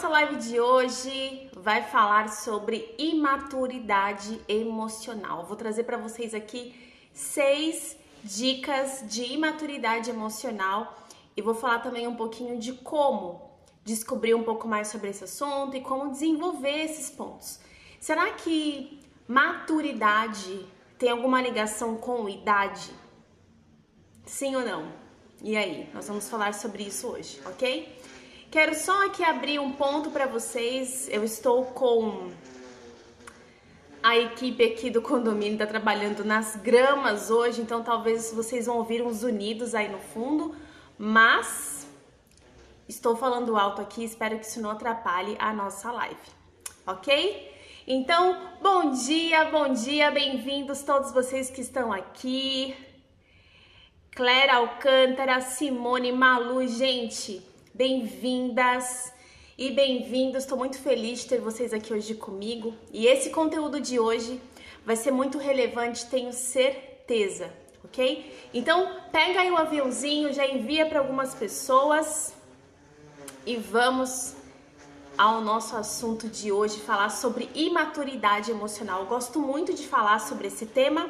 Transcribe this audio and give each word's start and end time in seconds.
nossa 0.00 0.14
live 0.14 0.36
de 0.36 0.58
hoje 0.58 1.50
vai 1.54 1.82
falar 1.82 2.30
sobre 2.30 2.94
imaturidade 2.96 4.40
emocional. 4.48 5.44
Vou 5.44 5.56
trazer 5.58 5.84
para 5.84 5.98
vocês 5.98 6.32
aqui 6.32 6.74
seis 7.12 7.98
dicas 8.24 9.04
de 9.06 9.24
imaturidade 9.24 10.08
emocional 10.08 11.04
e 11.36 11.42
vou 11.42 11.54
falar 11.54 11.80
também 11.80 12.08
um 12.08 12.14
pouquinho 12.14 12.58
de 12.58 12.72
como 12.72 13.42
descobrir 13.84 14.32
um 14.32 14.42
pouco 14.42 14.66
mais 14.66 14.88
sobre 14.88 15.10
esse 15.10 15.24
assunto 15.24 15.76
e 15.76 15.82
como 15.82 16.10
desenvolver 16.10 16.82
esses 16.82 17.10
pontos. 17.10 17.60
Será 18.00 18.30
que 18.30 19.02
maturidade 19.28 20.66
tem 20.98 21.10
alguma 21.10 21.42
ligação 21.42 21.98
com 21.98 22.26
idade? 22.26 22.90
Sim 24.24 24.56
ou 24.56 24.64
não? 24.64 24.90
E 25.42 25.58
aí, 25.58 25.90
nós 25.92 26.08
vamos 26.08 26.26
falar 26.26 26.54
sobre 26.54 26.84
isso 26.84 27.06
hoje, 27.06 27.38
ok? 27.44 27.99
Quero 28.50 28.74
só 28.74 29.06
aqui 29.06 29.22
abrir 29.22 29.60
um 29.60 29.70
ponto 29.70 30.10
para 30.10 30.26
vocês. 30.26 31.08
Eu 31.08 31.22
estou 31.22 31.66
com 31.66 32.32
a 34.02 34.18
equipe 34.18 34.64
aqui 34.64 34.90
do 34.90 35.00
condomínio 35.00 35.52
está 35.52 35.68
trabalhando 35.68 36.24
nas 36.24 36.56
gramas 36.56 37.30
hoje, 37.30 37.60
então 37.60 37.84
talvez 37.84 38.32
vocês 38.32 38.66
vão 38.66 38.78
ouvir 38.78 39.02
uns 39.02 39.22
unidos 39.22 39.72
aí 39.72 39.88
no 39.88 40.00
fundo, 40.00 40.56
mas 40.98 41.86
estou 42.88 43.14
falando 43.14 43.56
alto 43.56 43.80
aqui, 43.80 44.02
espero 44.02 44.36
que 44.36 44.46
isso 44.46 44.60
não 44.60 44.70
atrapalhe 44.70 45.36
a 45.38 45.52
nossa 45.52 45.92
live, 45.92 46.16
ok? 46.84 47.54
Então, 47.86 48.36
bom 48.60 48.90
dia, 48.90 49.44
bom 49.44 49.72
dia, 49.72 50.10
bem-vindos 50.10 50.82
todos 50.82 51.12
vocês 51.12 51.50
que 51.50 51.60
estão 51.60 51.92
aqui. 51.92 52.74
Clara 54.10 54.56
Alcântara, 54.56 55.40
Simone, 55.40 56.10
Malu, 56.10 56.66
gente, 56.66 57.48
Bem-vindas 57.72 59.12
e 59.56 59.70
bem-vindos. 59.70 60.42
Estou 60.42 60.58
muito 60.58 60.76
feliz 60.76 61.20
de 61.20 61.28
ter 61.28 61.40
vocês 61.40 61.72
aqui 61.72 61.94
hoje 61.94 62.14
comigo. 62.14 62.74
E 62.92 63.06
esse 63.06 63.30
conteúdo 63.30 63.80
de 63.80 63.98
hoje 63.98 64.42
vai 64.84 64.96
ser 64.96 65.12
muito 65.12 65.38
relevante, 65.38 66.04
tenho 66.06 66.32
certeza, 66.32 67.54
ok? 67.84 68.34
Então, 68.52 68.96
pega 69.12 69.42
aí 69.42 69.52
o 69.52 69.56
aviãozinho, 69.56 70.32
já 70.32 70.44
envia 70.44 70.84
para 70.84 70.98
algumas 70.98 71.32
pessoas 71.32 72.34
e 73.46 73.54
vamos 73.54 74.34
ao 75.16 75.40
nosso 75.40 75.76
assunto 75.76 76.28
de 76.28 76.50
hoje, 76.50 76.80
falar 76.80 77.10
sobre 77.10 77.48
imaturidade 77.54 78.50
emocional. 78.50 79.02
Eu 79.02 79.06
gosto 79.06 79.38
muito 79.38 79.72
de 79.72 79.86
falar 79.86 80.18
sobre 80.18 80.48
esse 80.48 80.66
tema, 80.66 81.08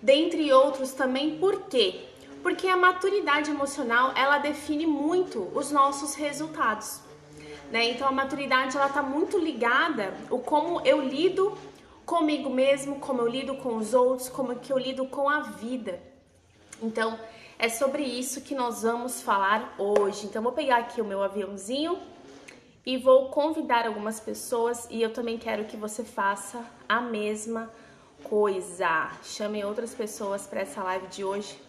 dentre 0.00 0.52
outros 0.52 0.92
também, 0.92 1.38
por 1.38 1.62
quê? 1.62 2.07
Porque 2.42 2.68
a 2.68 2.76
maturidade 2.76 3.50
emocional 3.50 4.12
ela 4.14 4.38
define 4.38 4.86
muito 4.86 5.50
os 5.54 5.70
nossos 5.70 6.14
resultados. 6.14 7.00
Né? 7.70 7.90
Então 7.90 8.08
a 8.08 8.12
maturidade 8.12 8.76
ela 8.76 8.86
está 8.86 9.02
muito 9.02 9.38
ligada 9.38 10.14
o 10.30 10.38
como 10.38 10.80
eu 10.86 11.02
lido 11.02 11.56
comigo 12.06 12.48
mesmo, 12.48 12.98
como 12.98 13.20
eu 13.20 13.28
lido 13.28 13.54
com 13.56 13.76
os 13.76 13.92
outros, 13.92 14.28
como 14.28 14.56
que 14.56 14.72
eu 14.72 14.78
lido 14.78 15.06
com 15.06 15.28
a 15.28 15.40
vida. 15.40 16.00
Então 16.82 17.18
é 17.58 17.68
sobre 17.68 18.02
isso 18.02 18.40
que 18.40 18.54
nós 18.54 18.82
vamos 18.82 19.20
falar 19.20 19.74
hoje. 19.76 20.26
Então 20.26 20.42
vou 20.42 20.52
pegar 20.52 20.78
aqui 20.78 21.00
o 21.00 21.04
meu 21.04 21.22
aviãozinho 21.22 21.98
e 22.86 22.96
vou 22.96 23.28
convidar 23.28 23.86
algumas 23.86 24.18
pessoas 24.18 24.86
e 24.90 25.02
eu 25.02 25.12
também 25.12 25.36
quero 25.36 25.66
que 25.66 25.76
você 25.76 26.02
faça 26.02 26.64
a 26.88 27.00
mesma 27.00 27.70
coisa. 28.22 29.10
Chame 29.22 29.62
outras 29.64 29.92
pessoas 29.92 30.46
para 30.46 30.60
essa 30.60 30.82
live 30.82 31.06
de 31.08 31.22
hoje 31.24 31.67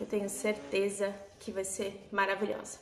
que 0.00 0.04
eu 0.04 0.08
tenho 0.08 0.30
certeza 0.30 1.14
que 1.38 1.52
vai 1.52 1.62
ser 1.62 2.08
maravilhosa. 2.10 2.78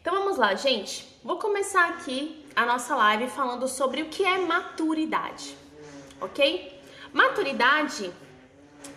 Então 0.00 0.14
vamos 0.14 0.38
lá, 0.38 0.54
gente. 0.54 1.06
Vou 1.22 1.38
começar 1.38 1.90
aqui 1.90 2.46
a 2.56 2.64
nossa 2.64 2.96
live 2.96 3.28
falando 3.28 3.68
sobre 3.68 4.00
o 4.00 4.08
que 4.08 4.24
é 4.24 4.38
maturidade, 4.38 5.54
ok? 6.18 6.80
Maturidade, 7.12 8.10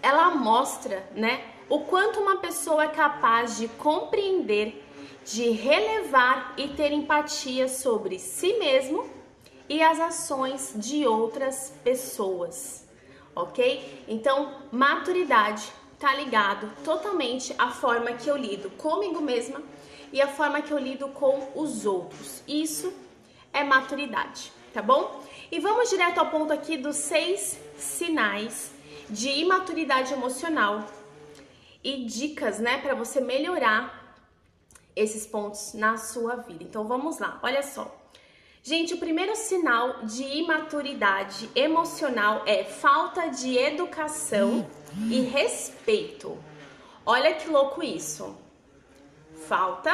ela 0.01 0.29
mostra, 0.31 1.05
né, 1.13 1.43
o 1.67 1.81
quanto 1.81 2.21
uma 2.21 2.37
pessoa 2.37 2.85
é 2.85 2.87
capaz 2.87 3.57
de 3.57 3.67
compreender, 3.67 4.81
de 5.25 5.49
relevar 5.49 6.53
e 6.55 6.69
ter 6.69 6.93
empatia 6.93 7.67
sobre 7.67 8.19
si 8.19 8.53
mesmo 8.53 9.05
e 9.67 9.83
as 9.83 9.99
ações 9.99 10.71
de 10.77 11.05
outras 11.05 11.73
pessoas, 11.83 12.87
ok? 13.35 14.05
Então, 14.07 14.61
maturidade 14.71 15.82
tá 16.03 16.13
ligado 16.13 16.69
totalmente 16.83 17.55
à 17.57 17.71
forma 17.71 18.11
que 18.11 18.29
eu 18.29 18.35
lido 18.35 18.69
comigo 18.71 19.21
mesma 19.21 19.63
e 20.11 20.21
a 20.21 20.27
forma 20.27 20.61
que 20.61 20.73
eu 20.73 20.77
lido 20.77 21.07
com 21.07 21.53
os 21.55 21.85
outros. 21.85 22.43
Isso 22.45 22.93
é 23.53 23.63
maturidade, 23.63 24.51
tá 24.73 24.81
bom? 24.81 25.23
E 25.49 25.61
vamos 25.61 25.89
direto 25.89 26.17
ao 26.17 26.29
ponto 26.29 26.51
aqui 26.51 26.75
dos 26.75 26.97
seis 26.97 27.57
sinais 27.77 28.73
de 29.09 29.29
imaturidade 29.29 30.11
emocional 30.11 30.85
e 31.81 32.03
dicas, 32.03 32.59
né, 32.59 32.79
para 32.79 32.95
você 32.95 33.21
melhorar 33.21 34.17
esses 34.93 35.25
pontos 35.25 35.73
na 35.73 35.95
sua 35.95 36.35
vida. 36.35 36.65
Então 36.65 36.85
vamos 36.85 37.17
lá, 37.19 37.39
olha 37.41 37.63
só. 37.63 38.02
Gente, 38.65 38.93
o 38.93 38.97
primeiro 38.97 39.35
sinal 39.35 40.03
de 40.03 40.23
imaturidade 40.23 41.49
emocional 41.53 42.43
é 42.45 42.63
falta 42.63 43.27
de 43.27 43.57
educação 43.57 44.65
e 45.11 45.19
respeito. 45.19 46.41
Olha 47.05 47.33
que 47.33 47.49
louco 47.49 47.83
isso. 47.83 48.33
Falta 49.49 49.93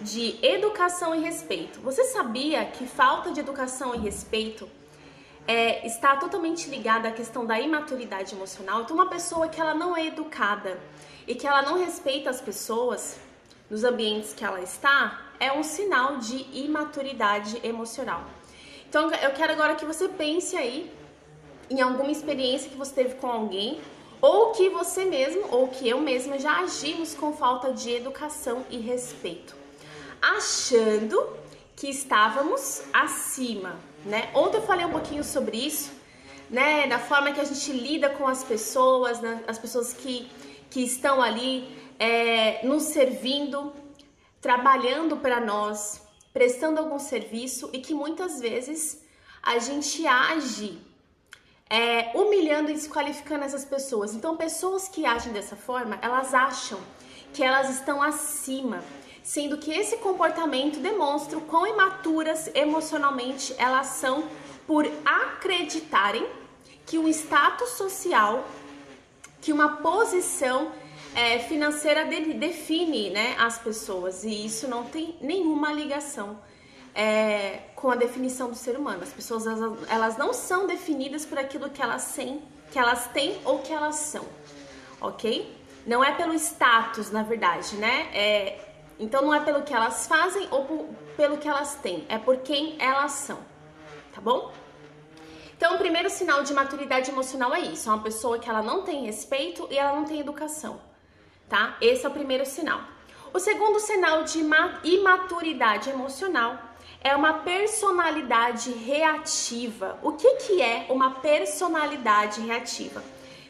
de 0.00 0.38
educação 0.42 1.14
e 1.14 1.20
respeito. 1.20 1.82
Você 1.82 2.04
sabia 2.04 2.64
que 2.64 2.86
falta 2.86 3.30
de 3.30 3.40
educação 3.40 3.94
e 3.94 3.98
respeito 3.98 4.66
é, 5.46 5.86
está 5.86 6.16
totalmente 6.16 6.70
ligada 6.70 7.08
à 7.08 7.12
questão 7.12 7.44
da 7.44 7.60
imaturidade 7.60 8.34
emocional? 8.34 8.80
Então, 8.80 8.96
uma 8.96 9.10
pessoa 9.10 9.48
que 9.48 9.60
ela 9.60 9.74
não 9.74 9.94
é 9.94 10.06
educada 10.06 10.80
e 11.26 11.34
que 11.34 11.46
ela 11.46 11.60
não 11.60 11.78
respeita 11.78 12.30
as 12.30 12.40
pessoas 12.40 13.20
nos 13.68 13.84
ambientes 13.84 14.32
que 14.32 14.42
ela 14.42 14.62
está, 14.62 15.31
é 15.38 15.52
um 15.52 15.62
sinal 15.62 16.18
de 16.18 16.46
imaturidade 16.52 17.60
emocional. 17.62 18.24
Então 18.88 19.10
eu 19.10 19.30
quero 19.32 19.52
agora 19.52 19.74
que 19.74 19.84
você 19.84 20.08
pense 20.08 20.56
aí 20.56 20.92
em 21.70 21.80
alguma 21.80 22.10
experiência 22.10 22.70
que 22.70 22.76
você 22.76 22.92
teve 22.92 23.14
com 23.14 23.26
alguém 23.26 23.80
ou 24.20 24.52
que 24.52 24.68
você 24.68 25.04
mesmo 25.04 25.46
ou 25.50 25.68
que 25.68 25.88
eu 25.88 26.00
mesma 26.00 26.38
já 26.38 26.60
agimos 26.60 27.14
com 27.14 27.32
falta 27.32 27.72
de 27.72 27.90
educação 27.90 28.64
e 28.70 28.78
respeito, 28.78 29.56
achando 30.20 31.36
que 31.74 31.88
estávamos 31.88 32.82
acima, 32.92 33.76
né? 34.04 34.30
Ontem 34.34 34.58
eu 34.58 34.62
falei 34.62 34.84
um 34.84 34.90
pouquinho 34.90 35.24
sobre 35.24 35.56
isso, 35.56 35.90
né? 36.48 36.86
Da 36.86 36.98
forma 36.98 37.32
que 37.32 37.40
a 37.40 37.44
gente 37.44 37.72
lida 37.72 38.10
com 38.10 38.28
as 38.28 38.44
pessoas, 38.44 39.20
né? 39.20 39.42
as 39.48 39.58
pessoas 39.58 39.92
que, 39.92 40.30
que 40.70 40.80
estão 40.84 41.20
ali 41.20 41.68
é, 41.98 42.64
nos 42.64 42.84
servindo, 42.84 43.72
trabalhando 44.42 45.16
para 45.16 45.40
nós, 45.40 46.02
prestando 46.32 46.80
algum 46.80 46.98
serviço 46.98 47.70
e 47.72 47.78
que 47.78 47.94
muitas 47.94 48.40
vezes 48.40 49.00
a 49.40 49.58
gente 49.58 50.04
age 50.04 50.78
é, 51.70 52.10
humilhando 52.14 52.70
e 52.70 52.74
desqualificando 52.74 53.44
essas 53.44 53.64
pessoas. 53.64 54.14
Então, 54.14 54.36
pessoas 54.36 54.88
que 54.88 55.06
agem 55.06 55.32
dessa 55.32 55.56
forma, 55.56 55.96
elas 56.02 56.34
acham 56.34 56.78
que 57.32 57.42
elas 57.42 57.70
estão 57.70 58.02
acima, 58.02 58.82
sendo 59.22 59.56
que 59.58 59.72
esse 59.72 59.96
comportamento 59.98 60.80
demonstra 60.80 61.38
o 61.38 61.42
quão 61.42 61.66
imaturas 61.66 62.50
emocionalmente 62.52 63.54
elas 63.56 63.86
são 63.86 64.28
por 64.66 64.84
acreditarem 65.04 66.26
que 66.84 66.98
um 66.98 67.08
status 67.08 67.70
social, 67.70 68.44
que 69.40 69.52
uma 69.52 69.76
posição 69.76 70.72
é, 71.14 71.38
financeira 71.40 72.04
de, 72.06 72.32
define 72.34 73.10
né, 73.10 73.36
as 73.38 73.58
pessoas 73.58 74.24
e 74.24 74.46
isso 74.46 74.66
não 74.68 74.84
tem 74.84 75.16
nenhuma 75.20 75.72
ligação 75.72 76.38
é, 76.94 77.60
com 77.76 77.90
a 77.90 77.94
definição 77.94 78.48
do 78.48 78.56
ser 78.56 78.76
humano. 78.76 79.02
As 79.02 79.12
pessoas 79.12 79.46
elas, 79.46 79.88
elas 79.88 80.16
não 80.16 80.32
são 80.32 80.66
definidas 80.66 81.24
por 81.24 81.38
aquilo 81.38 81.70
que 81.70 81.82
elas 81.82 82.14
têm, 82.14 82.42
que 82.70 82.78
elas 82.78 83.08
têm 83.08 83.38
ou 83.44 83.58
que 83.58 83.72
elas 83.72 83.96
são, 83.96 84.24
ok? 85.00 85.54
Não 85.86 86.02
é 86.02 86.12
pelo 86.12 86.32
status, 86.34 87.10
na 87.10 87.22
verdade, 87.22 87.76
né? 87.76 88.08
É, 88.14 88.58
então 88.98 89.22
não 89.22 89.34
é 89.34 89.40
pelo 89.40 89.62
que 89.62 89.74
elas 89.74 90.06
fazem 90.06 90.46
ou 90.50 90.64
por, 90.64 90.88
pelo 91.16 91.36
que 91.36 91.48
elas 91.48 91.74
têm, 91.76 92.06
é 92.08 92.18
por 92.18 92.38
quem 92.38 92.76
elas 92.78 93.12
são, 93.12 93.38
tá 94.14 94.20
bom? 94.20 94.52
Então, 95.56 95.76
o 95.76 95.78
primeiro 95.78 96.10
sinal 96.10 96.42
de 96.42 96.52
maturidade 96.52 97.08
emocional 97.08 97.54
é 97.54 97.60
isso: 97.60 97.88
é 97.88 97.92
uma 97.92 98.02
pessoa 98.02 98.36
que 98.36 98.48
ela 98.48 98.62
não 98.62 98.82
tem 98.82 99.06
respeito 99.06 99.68
e 99.70 99.78
ela 99.78 99.94
não 99.94 100.04
tem 100.04 100.18
educação 100.18 100.80
tá? 101.52 101.76
Esse 101.82 102.06
é 102.06 102.08
o 102.08 102.12
primeiro 102.12 102.46
sinal. 102.46 102.80
O 103.34 103.38
segundo 103.38 103.78
sinal 103.78 104.24
de 104.24 104.38
imaturidade 104.84 105.90
emocional 105.90 106.58
é 107.02 107.14
uma 107.14 107.34
personalidade 107.40 108.72
reativa. 108.72 109.98
O 110.02 110.12
que, 110.12 110.36
que 110.36 110.62
é 110.62 110.86
uma 110.88 111.10
personalidade 111.20 112.40
reativa? 112.40 113.04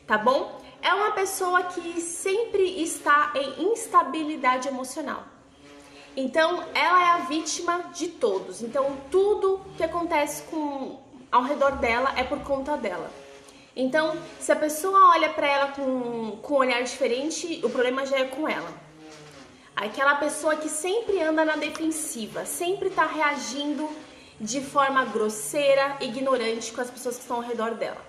Tá 0.05 0.19
bom? 0.19 0.61
É 0.83 0.93
uma 0.93 1.13
pessoa 1.13 1.63
que 1.63 2.01
sempre 2.01 2.83
está 2.83 3.33
em 3.37 3.71
instabilidade 3.71 4.67
emocional. 4.67 5.23
Então, 6.17 6.65
ela 6.75 7.01
é 7.03 7.11
a 7.13 7.19
vítima 7.19 7.85
de 7.95 8.09
todos. 8.09 8.63
Então, 8.63 8.97
tudo 9.13 9.61
que 9.77 9.85
acontece 9.85 10.43
com 10.51 11.01
ao 11.31 11.45
redor 11.45 11.77
dela 11.77 12.13
é 12.17 12.25
por 12.25 12.41
conta 12.41 12.77
dela. 12.77 13.22
Então, 13.75 14.17
se 14.39 14.53
a 14.53 14.57
pessoa 14.57 15.11
olha 15.11 15.31
para 15.31 15.47
ela 15.47 15.69
com, 15.69 16.39
com 16.43 16.55
um 16.55 16.59
olhar 16.59 16.83
diferente, 16.83 17.61
o 17.65 17.71
problema 17.71 18.05
já 18.05 18.19
é 18.19 18.25
com 18.25 18.49
ela. 18.49 18.71
Aquela 19.75 20.17
pessoa 20.17 20.57
que 20.57 20.69
sempre 20.69 21.23
anda 21.23 21.45
na 21.45 21.57
defensiva, 21.57 22.45
sempre 22.45 22.89
está 22.89 23.07
reagindo 23.07 23.89
de 24.39 24.61
forma 24.61 25.05
grosseira, 25.07 25.97
ignorante 26.01 26.73
com 26.73 26.81
as 26.81 26.91
pessoas 26.91 27.17
que 27.17 27.23
estão 27.23 27.39
ao 27.39 27.43
redor 27.43 27.75
dela. 27.75 28.01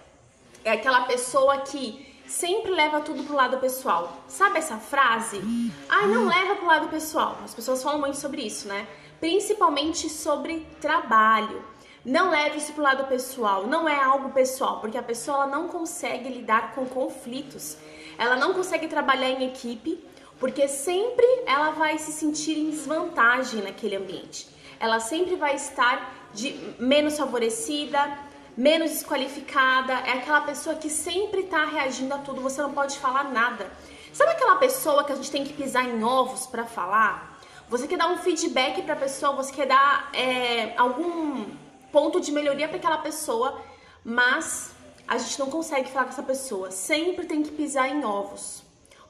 É 0.65 0.71
aquela 0.71 1.01
pessoa 1.03 1.59
que 1.59 2.13
sempre 2.27 2.71
leva 2.71 2.99
tudo 3.01 3.23
pro 3.23 3.35
lado 3.35 3.57
pessoal. 3.57 4.23
Sabe 4.27 4.59
essa 4.59 4.77
frase? 4.77 5.41
Ai, 5.87 6.07
não 6.07 6.27
leva 6.27 6.55
pro 6.55 6.65
lado 6.65 6.87
pessoal. 6.89 7.37
As 7.43 7.53
pessoas 7.53 7.81
falam 7.81 7.99
muito 7.99 8.17
sobre 8.17 8.41
isso, 8.41 8.67
né? 8.67 8.87
Principalmente 9.19 10.09
sobre 10.09 10.65
trabalho. 10.81 11.63
Não 12.05 12.31
leve 12.31 12.57
isso 12.57 12.73
pro 12.73 12.83
lado 12.83 13.05
pessoal, 13.05 13.65
não 13.65 13.87
é 13.87 13.95
algo 13.95 14.29
pessoal, 14.31 14.81
porque 14.81 14.97
a 14.97 15.03
pessoa 15.03 15.47
não 15.47 15.69
consegue 15.69 16.27
lidar 16.27 16.73
com 16.75 16.85
conflitos. 16.85 17.77
Ela 18.17 18.35
não 18.35 18.53
consegue 18.53 18.89
trabalhar 18.89 19.29
em 19.29 19.47
equipe, 19.47 20.03
porque 20.37 20.67
sempre 20.67 21.25
ela 21.45 21.71
vai 21.71 21.97
se 21.97 22.11
sentir 22.11 22.57
em 22.57 22.71
desvantagem 22.71 23.61
naquele 23.61 23.95
ambiente. 23.95 24.49
Ela 24.81 24.99
sempre 24.99 25.37
vai 25.37 25.55
estar 25.55 26.13
de 26.33 26.75
menos 26.77 27.17
favorecida, 27.17 28.17
menos 28.57 28.91
desqualificada, 28.91 29.93
é 29.93 30.11
aquela 30.11 30.41
pessoa 30.41 30.75
que 30.75 30.89
sempre 30.89 31.41
está 31.41 31.63
reagindo 31.63 32.13
a 32.13 32.17
tudo, 32.17 32.41
você 32.41 32.61
não 32.61 32.73
pode 32.73 32.99
falar 32.99 33.31
nada. 33.31 33.71
Sabe 34.11 34.31
aquela 34.31 34.57
pessoa 34.57 35.05
que 35.05 35.13
a 35.13 35.15
gente 35.15 35.31
tem 35.31 35.45
que 35.45 35.53
pisar 35.53 35.85
em 35.85 36.03
ovos 36.03 36.45
para 36.47 36.65
falar? 36.65 37.39
Você 37.69 37.87
quer 37.87 37.97
dar 37.97 38.09
um 38.09 38.17
feedback 38.17 38.81
para 38.81 38.93
a 38.93 38.97
pessoa, 38.97 39.31
você 39.37 39.53
quer 39.53 39.67
dar 39.67 40.09
é, 40.13 40.73
algum 40.77 41.45
ponto 41.93 42.19
de 42.19 42.31
melhoria 42.31 42.67
para 42.67 42.77
aquela 42.77 42.97
pessoa, 42.97 43.61
mas 44.03 44.71
a 45.07 45.17
gente 45.19 45.39
não 45.39 45.49
consegue 45.49 45.91
falar 45.91 46.05
com 46.05 46.11
essa 46.11 46.23
pessoa. 46.23 46.71
Sempre 46.71 47.27
tem 47.27 47.43
que 47.43 47.51
pisar 47.51 47.87
em 47.87 48.03
ovos. 48.03 48.63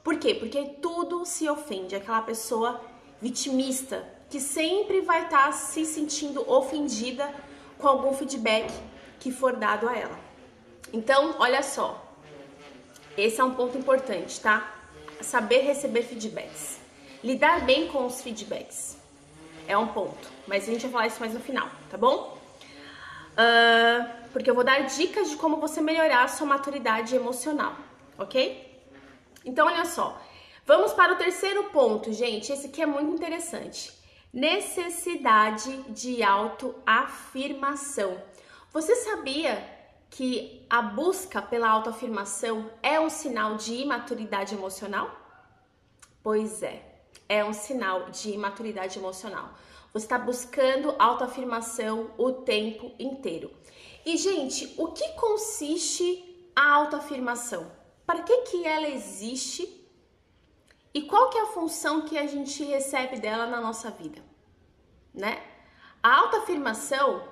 Por 0.04 0.18
quê? 0.18 0.34
Porque 0.34 0.62
tudo 0.82 1.24
se 1.24 1.48
ofende. 1.48 1.96
Aquela 1.96 2.20
pessoa 2.20 2.80
vitimista 3.22 4.06
que 4.28 4.38
sempre 4.38 5.00
vai 5.00 5.24
estar 5.24 5.46
tá 5.46 5.52
se 5.52 5.86
sentindo 5.86 6.48
ofendida 6.50 7.34
com 7.78 7.88
algum 7.88 8.12
feedback 8.12 8.70
que 9.18 9.32
for 9.32 9.56
dado 9.56 9.88
a 9.88 9.96
ela. 9.96 10.18
Então, 10.92 11.36
olha 11.38 11.62
só, 11.62 12.04
esse 13.16 13.40
é 13.40 13.44
um 13.44 13.54
ponto 13.54 13.78
importante, 13.78 14.40
tá? 14.40 14.74
Saber 15.22 15.60
receber 15.60 16.02
feedbacks. 16.02 16.78
Lidar 17.22 17.64
bem 17.64 17.88
com 17.88 18.04
os 18.04 18.20
feedbacks 18.20 18.98
é 19.66 19.78
um 19.78 19.88
ponto, 19.88 20.28
mas 20.46 20.68
a 20.68 20.72
gente 20.72 20.82
vai 20.82 20.90
falar 20.90 21.06
isso 21.06 21.20
mais 21.20 21.32
no 21.32 21.40
final, 21.40 21.70
tá 21.90 21.96
bom? 21.96 22.33
Uh, 23.34 24.30
porque 24.32 24.48
eu 24.48 24.54
vou 24.54 24.64
dar 24.64 24.80
dicas 24.80 25.28
de 25.30 25.36
como 25.36 25.56
você 25.56 25.80
melhorar 25.80 26.28
sua 26.28 26.46
maturidade 26.46 27.14
emocional, 27.16 27.76
ok? 28.16 28.72
Então, 29.44 29.66
olha 29.66 29.84
só, 29.84 30.20
vamos 30.64 30.92
para 30.92 31.12
o 31.12 31.16
terceiro 31.16 31.64
ponto, 31.64 32.12
gente. 32.12 32.52
Esse 32.52 32.66
aqui 32.66 32.80
é 32.80 32.86
muito 32.86 33.12
interessante. 33.12 33.92
Necessidade 34.32 35.76
de 35.88 36.22
autoafirmação. 36.22 38.20
Você 38.72 38.96
sabia 38.96 39.62
que 40.10 40.64
a 40.70 40.80
busca 40.80 41.42
pela 41.42 41.68
autoafirmação 41.68 42.70
é 42.82 42.98
um 43.00 43.10
sinal 43.10 43.56
de 43.56 43.74
imaturidade 43.74 44.54
emocional? 44.54 45.10
Pois 46.22 46.62
é, 46.62 46.82
é 47.28 47.44
um 47.44 47.52
sinal 47.52 48.10
de 48.10 48.30
imaturidade 48.30 48.98
emocional. 48.98 49.50
Você 49.94 50.06
está 50.06 50.18
buscando 50.18 50.92
autoafirmação 50.98 52.10
o 52.18 52.32
tempo 52.32 52.90
inteiro. 52.98 53.52
E, 54.04 54.16
gente, 54.16 54.74
o 54.76 54.88
que 54.88 55.10
consiste 55.10 56.50
a 56.54 56.68
autoafirmação? 56.74 57.70
Para 58.04 58.24
que, 58.24 58.38
que 58.38 58.66
ela 58.66 58.88
existe? 58.88 59.88
E 60.92 61.02
qual 61.02 61.30
que 61.30 61.38
é 61.38 61.42
a 61.42 61.46
função 61.46 62.02
que 62.02 62.18
a 62.18 62.26
gente 62.26 62.64
recebe 62.64 63.20
dela 63.20 63.46
na 63.46 63.60
nossa 63.60 63.88
vida? 63.88 64.20
Né? 65.14 65.40
A 66.02 66.16
autoafirmação 66.22 67.28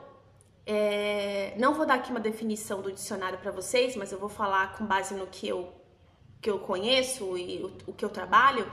é, 0.64 1.56
não 1.59 1.75
vou 1.75 1.85
dar 1.85 1.94
aqui 1.94 2.12
uma 2.12 2.20
definição 2.20 2.81
do 2.81 2.93
dicionário 2.93 3.41
para 3.41 3.50
vocês, 3.50 3.97
mas 3.97 4.12
eu 4.12 4.20
vou 4.20 4.29
falar 4.29 4.76
com 4.79 4.87
base 4.87 5.14
no 5.14 5.26
que 5.26 5.49
eu, 5.49 5.73
que 6.41 6.49
eu 6.49 6.61
conheço 6.61 7.37
e 7.37 7.61
o, 7.61 7.91
o 7.91 7.93
que 7.93 8.05
eu 8.05 8.09
trabalho. 8.09 8.70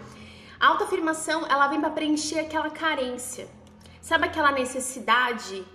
A 0.59 0.67
autoafirmação, 0.67 1.47
ela 1.47 1.67
vem 1.67 1.81
para 1.81 1.89
preencher 1.89 2.37
aquela 2.39 2.69
carência. 2.69 3.47
Sabe 4.01 4.25
aquela 4.25 4.51
necessidade 4.51 5.65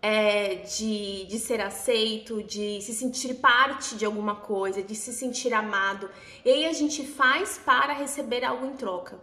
é, 0.00 0.56
de, 0.56 1.26
de 1.26 1.38
ser 1.38 1.60
aceito, 1.60 2.42
de 2.42 2.80
se 2.80 2.94
sentir 2.94 3.34
parte 3.34 3.96
de 3.96 4.04
alguma 4.04 4.36
coisa, 4.36 4.82
de 4.82 4.94
se 4.94 5.12
sentir 5.12 5.52
amado. 5.52 6.10
E 6.44 6.50
aí 6.50 6.66
a 6.66 6.72
gente 6.72 7.06
faz 7.06 7.58
para 7.58 7.92
receber 7.92 8.44
algo 8.44 8.66
em 8.66 8.76
troca. 8.76 9.20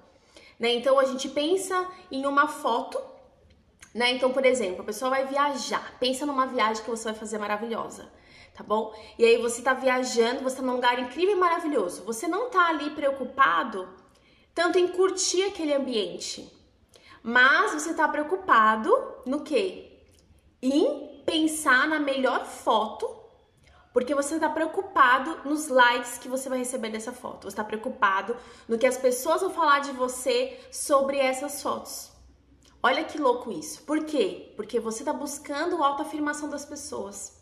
Né? 0.60 0.74
Então 0.74 1.00
a 1.00 1.06
gente 1.06 1.28
pensa 1.30 1.88
em 2.12 2.26
uma 2.26 2.48
foto 2.48 2.98
né? 3.96 4.12
Então, 4.12 4.34
por 4.34 4.46
exemplo, 4.46 4.82
a 4.82 4.84
pessoa 4.84 5.10
vai 5.10 5.26
viajar. 5.26 5.98
Pensa 6.02 6.26
numa 6.26 6.46
viagem 6.46 6.84
que 6.84 6.90
você 6.90 7.06
vai 7.06 7.14
fazer 7.14 7.38
maravilhosa, 7.38 8.12
tá 8.54 8.62
bom? 8.62 8.94
E 9.18 9.24
aí 9.24 9.38
você 9.38 9.62
tá 9.62 9.74
viajando, 9.74 10.44
você 10.44 10.58
tá 10.58 10.62
num 10.62 10.74
lugar 10.74 11.00
incrível 11.00 11.38
e 11.38 11.40
maravilhoso. 11.40 12.04
Você 12.04 12.28
não 12.28 12.50
tá 12.50 12.68
ali 12.68 12.90
preocupado 12.90 13.88
tanto 14.54 14.78
em 14.78 14.90
curtir 14.90 15.44
aquele 15.44 15.74
ambiente, 15.74 16.52
mas 17.28 17.74
você 17.74 17.92
tá 17.92 18.08
preocupado 18.08 18.92
no 19.26 19.42
quê? 19.42 20.00
Em 20.62 21.24
pensar 21.26 21.88
na 21.88 22.00
melhor 22.00 22.46
foto, 22.46 23.10
porque 23.92 24.14
você 24.14 24.36
está 24.36 24.48
preocupado 24.48 25.40
nos 25.44 25.68
likes 25.68 26.20
que 26.20 26.30
você 26.30 26.48
vai 26.48 26.60
receber 26.60 26.92
dessa 26.92 27.12
foto. 27.12 27.46
Você 27.46 27.48
está 27.48 27.64
preocupado 27.64 28.38
no 28.68 28.78
que 28.78 28.86
as 28.86 28.96
pessoas 28.96 29.42
vão 29.42 29.50
falar 29.50 29.80
de 29.80 29.92
você 29.94 30.60
sobre 30.72 31.18
essas 31.18 31.64
fotos. 31.64 32.12
Olha 32.84 33.04
que 33.04 33.18
louco 33.18 33.52
isso. 33.52 33.82
Por 33.82 34.06
quê? 34.06 34.54
Porque 34.56 34.80
você 34.80 35.00
está 35.00 35.12
buscando 35.12 35.82
a 35.82 35.88
autoafirmação 35.88 36.48
das 36.48 36.64
pessoas. 36.64 37.42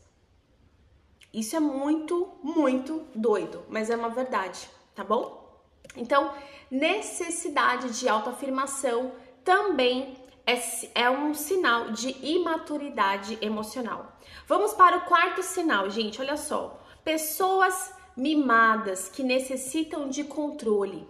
Isso 1.33 1.57
é 1.57 1.59
muito, 1.59 2.37
muito 2.41 3.05
doido, 3.13 3.65
mas 3.67 3.89
é 3.89 3.97
uma 3.97 4.09
verdade, 4.09 4.69
tá 4.95 5.03
bom? 5.03 5.61
Então, 5.97 6.33
necessidade 6.71 7.99
de 7.99 8.07
autoafirmação 8.07 9.11
também 9.43 10.15
é, 10.45 10.59
é 10.95 11.09
um 11.09 11.33
sinal 11.33 11.91
de 11.91 12.15
imaturidade 12.25 13.37
emocional. 13.41 14.17
Vamos 14.47 14.73
para 14.73 14.97
o 14.97 15.01
quarto 15.01 15.41
sinal, 15.41 15.89
gente. 15.89 16.19
Olha 16.21 16.37
só. 16.37 16.79
Pessoas 17.03 17.93
mimadas 18.15 19.09
que 19.09 19.23
necessitam 19.23 20.07
de 20.07 20.23
controle 20.23 21.07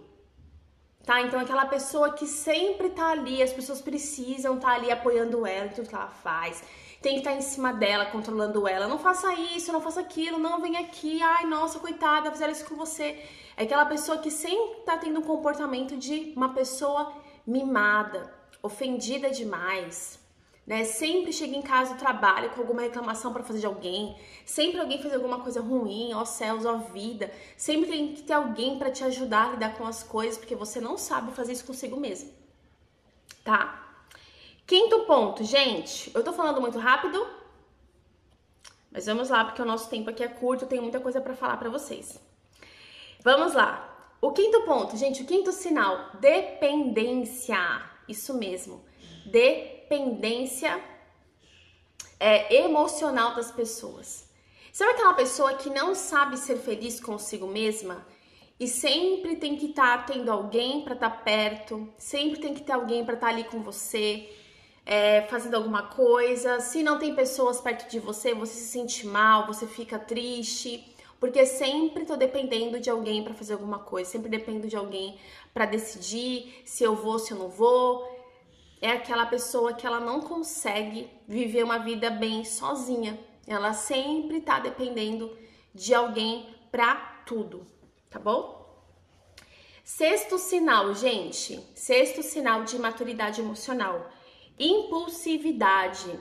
tá? 1.04 1.20
Então 1.20 1.38
aquela 1.38 1.66
pessoa 1.66 2.12
que 2.12 2.26
sempre 2.26 2.90
tá 2.90 3.10
ali, 3.10 3.42
as 3.42 3.52
pessoas 3.52 3.80
precisam 3.80 4.56
estar 4.56 4.68
tá 4.68 4.74
ali 4.74 4.90
apoiando 4.90 5.46
ela 5.46 5.66
em 5.66 5.70
tudo 5.70 5.88
que 5.88 5.94
ela 5.94 6.08
faz. 6.08 6.62
Tem 7.00 7.14
que 7.14 7.18
estar 7.18 7.32
tá 7.32 7.36
em 7.36 7.42
cima 7.42 7.72
dela, 7.72 8.06
controlando 8.06 8.66
ela. 8.66 8.88
Não 8.88 8.98
faça 8.98 9.32
isso, 9.34 9.72
não 9.72 9.80
faça 9.80 10.00
aquilo, 10.00 10.38
não 10.38 10.60
vem 10.60 10.76
aqui. 10.78 11.22
Ai, 11.22 11.44
nossa, 11.44 11.78
coitada, 11.78 12.30
fizeram 12.30 12.52
isso 12.52 12.64
com 12.64 12.76
você. 12.76 13.22
É 13.56 13.64
aquela 13.64 13.84
pessoa 13.84 14.18
que 14.18 14.30
sempre 14.30 14.80
tá 14.80 14.96
tendo 14.96 15.20
um 15.20 15.22
comportamento 15.22 15.96
de 15.96 16.32
uma 16.34 16.54
pessoa 16.54 17.12
mimada, 17.46 18.32
ofendida 18.62 19.30
demais, 19.30 20.18
né? 20.66 20.84
Sempre 20.84 21.32
chega 21.32 21.54
em 21.54 21.62
casa 21.62 21.94
do 21.94 21.98
trabalho 21.98 22.50
com 22.50 22.60
alguma 22.60 22.82
reclamação 22.82 23.32
para 23.32 23.42
fazer 23.42 23.60
de 23.60 23.66
alguém, 23.66 24.16
sempre 24.46 24.80
alguém 24.80 25.00
fez 25.00 25.12
alguma 25.12 25.40
coisa 25.40 25.60
ruim, 25.60 26.14
ó 26.14 26.24
céus, 26.24 26.64
ó 26.64 26.78
vida. 26.78 27.30
Sempre 27.56 27.90
tem 27.90 28.14
que 28.14 28.22
ter 28.22 28.32
alguém 28.32 28.78
para 28.78 28.90
te 28.90 29.04
ajudar 29.04 29.48
a 29.48 29.50
lidar 29.52 29.76
com 29.76 29.86
as 29.86 30.02
coisas, 30.02 30.38
porque 30.38 30.54
você 30.54 30.80
não 30.80 30.96
sabe 30.96 31.32
fazer 31.32 31.52
isso 31.52 31.66
consigo 31.66 31.98
mesmo. 31.98 32.32
Tá? 33.44 33.80
Quinto 34.66 35.00
ponto, 35.00 35.44
gente, 35.44 36.10
eu 36.14 36.24
tô 36.24 36.32
falando 36.32 36.60
muito 36.60 36.78
rápido, 36.78 37.26
mas 38.90 39.04
vamos 39.04 39.28
lá, 39.28 39.44
porque 39.44 39.60
o 39.60 39.66
nosso 39.66 39.90
tempo 39.90 40.08
aqui 40.08 40.22
é 40.22 40.28
curto, 40.28 40.64
tem 40.64 40.80
muita 40.80 41.00
coisa 41.00 41.20
para 41.20 41.34
falar 41.34 41.58
para 41.58 41.68
vocês. 41.68 42.18
Vamos 43.22 43.52
lá. 43.52 43.93
O 44.24 44.32
quinto 44.32 44.62
ponto, 44.62 44.96
gente, 44.96 45.20
o 45.20 45.26
quinto 45.26 45.52
sinal, 45.52 46.12
dependência. 46.18 47.58
Isso 48.08 48.32
mesmo. 48.32 48.82
Dependência 49.26 50.82
é, 52.18 52.64
emocional 52.64 53.34
das 53.34 53.52
pessoas. 53.52 54.26
Sabe 54.72 54.92
aquela 54.92 55.12
pessoa 55.12 55.52
que 55.52 55.68
não 55.68 55.94
sabe 55.94 56.38
ser 56.38 56.56
feliz 56.56 56.98
consigo 56.98 57.46
mesma 57.46 58.06
e 58.58 58.66
sempre 58.66 59.36
tem 59.36 59.56
que 59.56 59.66
estar 59.66 60.06
tá 60.06 60.14
tendo 60.14 60.32
alguém 60.32 60.80
para 60.80 60.94
estar 60.94 61.10
tá 61.10 61.16
perto, 61.18 61.86
sempre 61.98 62.40
tem 62.40 62.54
que 62.54 62.62
ter 62.62 62.72
alguém 62.72 63.04
para 63.04 63.16
estar 63.16 63.26
tá 63.26 63.32
ali 63.34 63.44
com 63.44 63.60
você, 63.60 64.26
é, 64.86 65.20
fazendo 65.28 65.56
alguma 65.56 65.82
coisa. 65.88 66.60
Se 66.60 66.82
não 66.82 66.98
tem 66.98 67.14
pessoas 67.14 67.60
perto 67.60 67.90
de 67.90 67.98
você, 68.00 68.32
você 68.32 68.54
se 68.54 68.68
sente 68.68 69.06
mal, 69.06 69.46
você 69.46 69.66
fica 69.66 69.98
triste, 69.98 70.93
porque 71.24 71.46
sempre 71.46 72.04
tô 72.04 72.18
dependendo 72.18 72.78
de 72.78 72.90
alguém 72.90 73.24
para 73.24 73.32
fazer 73.32 73.54
alguma 73.54 73.78
coisa, 73.78 74.10
sempre 74.10 74.28
dependo 74.28 74.68
de 74.68 74.76
alguém 74.76 75.18
para 75.54 75.64
decidir 75.64 76.60
se 76.66 76.84
eu 76.84 76.94
vou, 76.94 77.18
se 77.18 77.32
eu 77.32 77.38
não 77.38 77.48
vou. 77.48 78.06
é 78.78 78.90
aquela 78.90 79.24
pessoa 79.24 79.72
que 79.72 79.86
ela 79.86 80.00
não 80.00 80.20
consegue 80.20 81.08
viver 81.26 81.64
uma 81.64 81.78
vida 81.78 82.10
bem 82.10 82.44
sozinha. 82.44 83.18
Ela 83.46 83.72
sempre 83.72 84.42
tá 84.42 84.60
dependendo 84.60 85.34
de 85.74 85.94
alguém 85.94 86.54
para 86.70 86.94
tudo, 87.24 87.66
tá 88.10 88.18
bom? 88.18 88.84
Sexto 89.82 90.36
sinal, 90.36 90.94
gente, 90.94 91.58
sexto 91.74 92.22
sinal 92.22 92.64
de 92.64 92.78
maturidade 92.78 93.40
emocional, 93.40 94.10
impulsividade. 94.58 96.20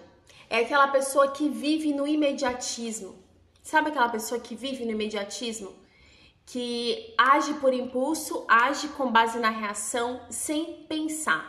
É 0.49 0.59
aquela 0.59 0.87
pessoa 0.87 1.29
que 1.29 1.49
vive 1.49 1.93
no 1.93 2.07
imediatismo. 2.07 3.21
Sabe 3.63 3.89
aquela 3.89 4.09
pessoa 4.09 4.39
que 4.39 4.55
vive 4.55 4.85
no 4.85 4.91
imediatismo? 4.91 5.73
Que 6.45 7.15
age 7.17 7.55
por 7.55 7.73
impulso, 7.73 8.45
age 8.47 8.89
com 8.89 9.11
base 9.11 9.39
na 9.39 9.49
reação, 9.49 10.21
sem 10.29 10.83
pensar, 10.83 11.43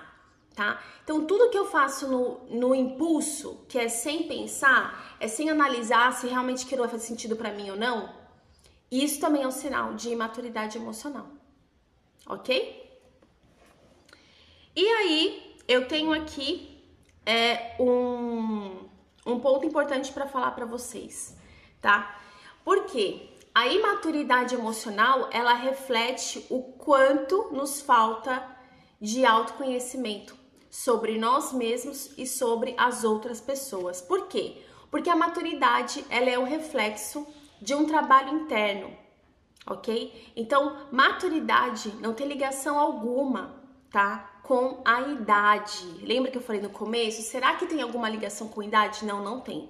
tá? 0.55 0.81
Então, 1.03 1.27
tudo 1.27 1.51
que 1.51 1.59
eu 1.59 1.67
faço 1.67 2.09
no, 2.09 2.39
no 2.49 2.75
impulso, 2.75 3.67
que 3.69 3.79
é 3.79 3.89
sem 3.89 4.29
pensar, 4.29 5.17
é 5.21 5.29
sem 5.29 5.51
analisar 5.51 6.13
se 6.13 6.27
realmente 6.29 6.65
aquilo 6.65 6.83
vai 6.83 6.91
fazer 6.91 7.07
sentido 7.07 7.37
para 7.37 7.53
mim 7.53 7.69
ou 7.71 7.77
não, 7.77 8.15
isso 8.91 9.21
também 9.21 9.43
é 9.43 9.47
um 9.47 9.51
sinal 9.51 9.95
de 9.95 10.09
imaturidade 10.11 10.79
emocional 10.79 11.27
ok? 12.27 12.83
E 14.77 14.87
aí, 14.87 15.57
eu 15.69 15.87
tenho 15.87 16.13
aqui 16.13 16.83
é, 17.25 17.77
um, 17.81 18.89
um 19.25 19.39
ponto 19.41 19.65
importante 19.65 20.13
para 20.13 20.27
falar 20.27 20.51
para 20.53 20.67
vocês, 20.67 21.37
tá? 21.85 22.19
Porque 22.65 23.29
a 23.55 23.69
imaturidade 23.69 24.55
emocional, 24.55 25.29
ela 25.31 25.53
reflete 25.53 26.47
o 26.49 26.63
quanto 26.63 27.51
nos 27.53 27.83
falta 27.83 28.43
de 28.99 29.27
autoconhecimento 29.27 30.35
sobre 30.71 31.19
nós 31.19 31.53
mesmos 31.53 32.11
e 32.17 32.27
sobre 32.27 32.75
as 32.79 33.05
outras 33.05 33.39
pessoas. 33.39 34.01
Por 34.01 34.29
quê? 34.29 34.63
Porque 34.91 35.11
a 35.11 35.15
maturidade, 35.15 36.03
ela 36.09 36.31
é 36.31 36.39
o 36.39 36.45
reflexo 36.45 37.27
de 37.61 37.75
um 37.75 37.85
trabalho 37.85 38.31
interno, 38.31 38.91
ok? 39.67 40.33
Então, 40.35 40.89
maturidade 40.91 41.95
não 42.01 42.15
tem 42.15 42.27
ligação 42.27 42.79
alguma, 42.79 43.63
tá? 43.91 44.41
Com 44.43 44.81
a 44.87 45.03
idade. 45.03 45.85
Lembra 46.03 46.31
que 46.31 46.39
eu 46.39 46.43
falei 46.43 46.63
no 46.63 46.71
começo? 46.71 47.21
Será 47.21 47.57
que 47.57 47.67
tem 47.67 47.83
alguma 47.83 48.09
ligação 48.09 48.49
com 48.49 48.63
idade? 48.63 49.05
Não, 49.05 49.23
não 49.23 49.41
tem. 49.41 49.69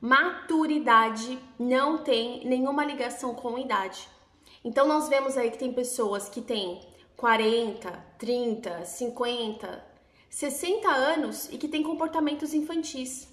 Maturidade 0.00 1.38
não 1.58 1.98
tem 1.98 2.46
nenhuma 2.46 2.84
ligação 2.84 3.34
com 3.34 3.58
idade. 3.58 4.08
Então, 4.64 4.86
nós 4.86 5.08
vemos 5.08 5.36
aí 5.36 5.50
que 5.50 5.58
tem 5.58 5.72
pessoas 5.72 6.28
que 6.28 6.40
têm 6.40 6.80
40, 7.16 7.90
30, 8.18 8.84
50, 8.84 9.84
60 10.28 10.88
anos 10.88 11.48
e 11.50 11.56
que 11.56 11.66
têm 11.66 11.82
comportamentos 11.82 12.52
infantis, 12.52 13.26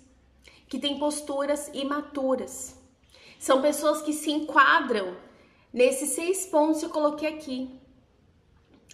que 0.70 0.80
têm 0.80 0.98
posturas 0.98 1.70
imaturas. 1.74 2.76
São 3.38 3.62
pessoas 3.62 4.02
que 4.02 4.14
se 4.14 4.32
enquadram 4.32 5.18
nesses 5.74 6.12
seis 6.12 6.46
pontos 6.46 6.80
que 6.80 6.86
eu 6.86 6.90
coloquei 6.92 7.28
aqui. 7.28 7.78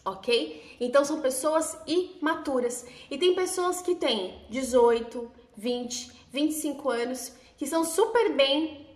Ok? 0.04 0.78
Então 0.80 1.06
são 1.06 1.22
pessoas 1.22 1.78
imaturas. 1.86 2.84
E 3.12 3.18
tem 3.18 3.36
pessoas 3.36 3.82
que 3.82 3.94
têm 3.94 4.42
18, 4.50 5.32
20, 5.56 6.12
25 6.32 6.90
anos, 6.90 7.34
que 7.60 7.68
são 7.68 7.84
super 7.84 8.34
bem 8.38 8.88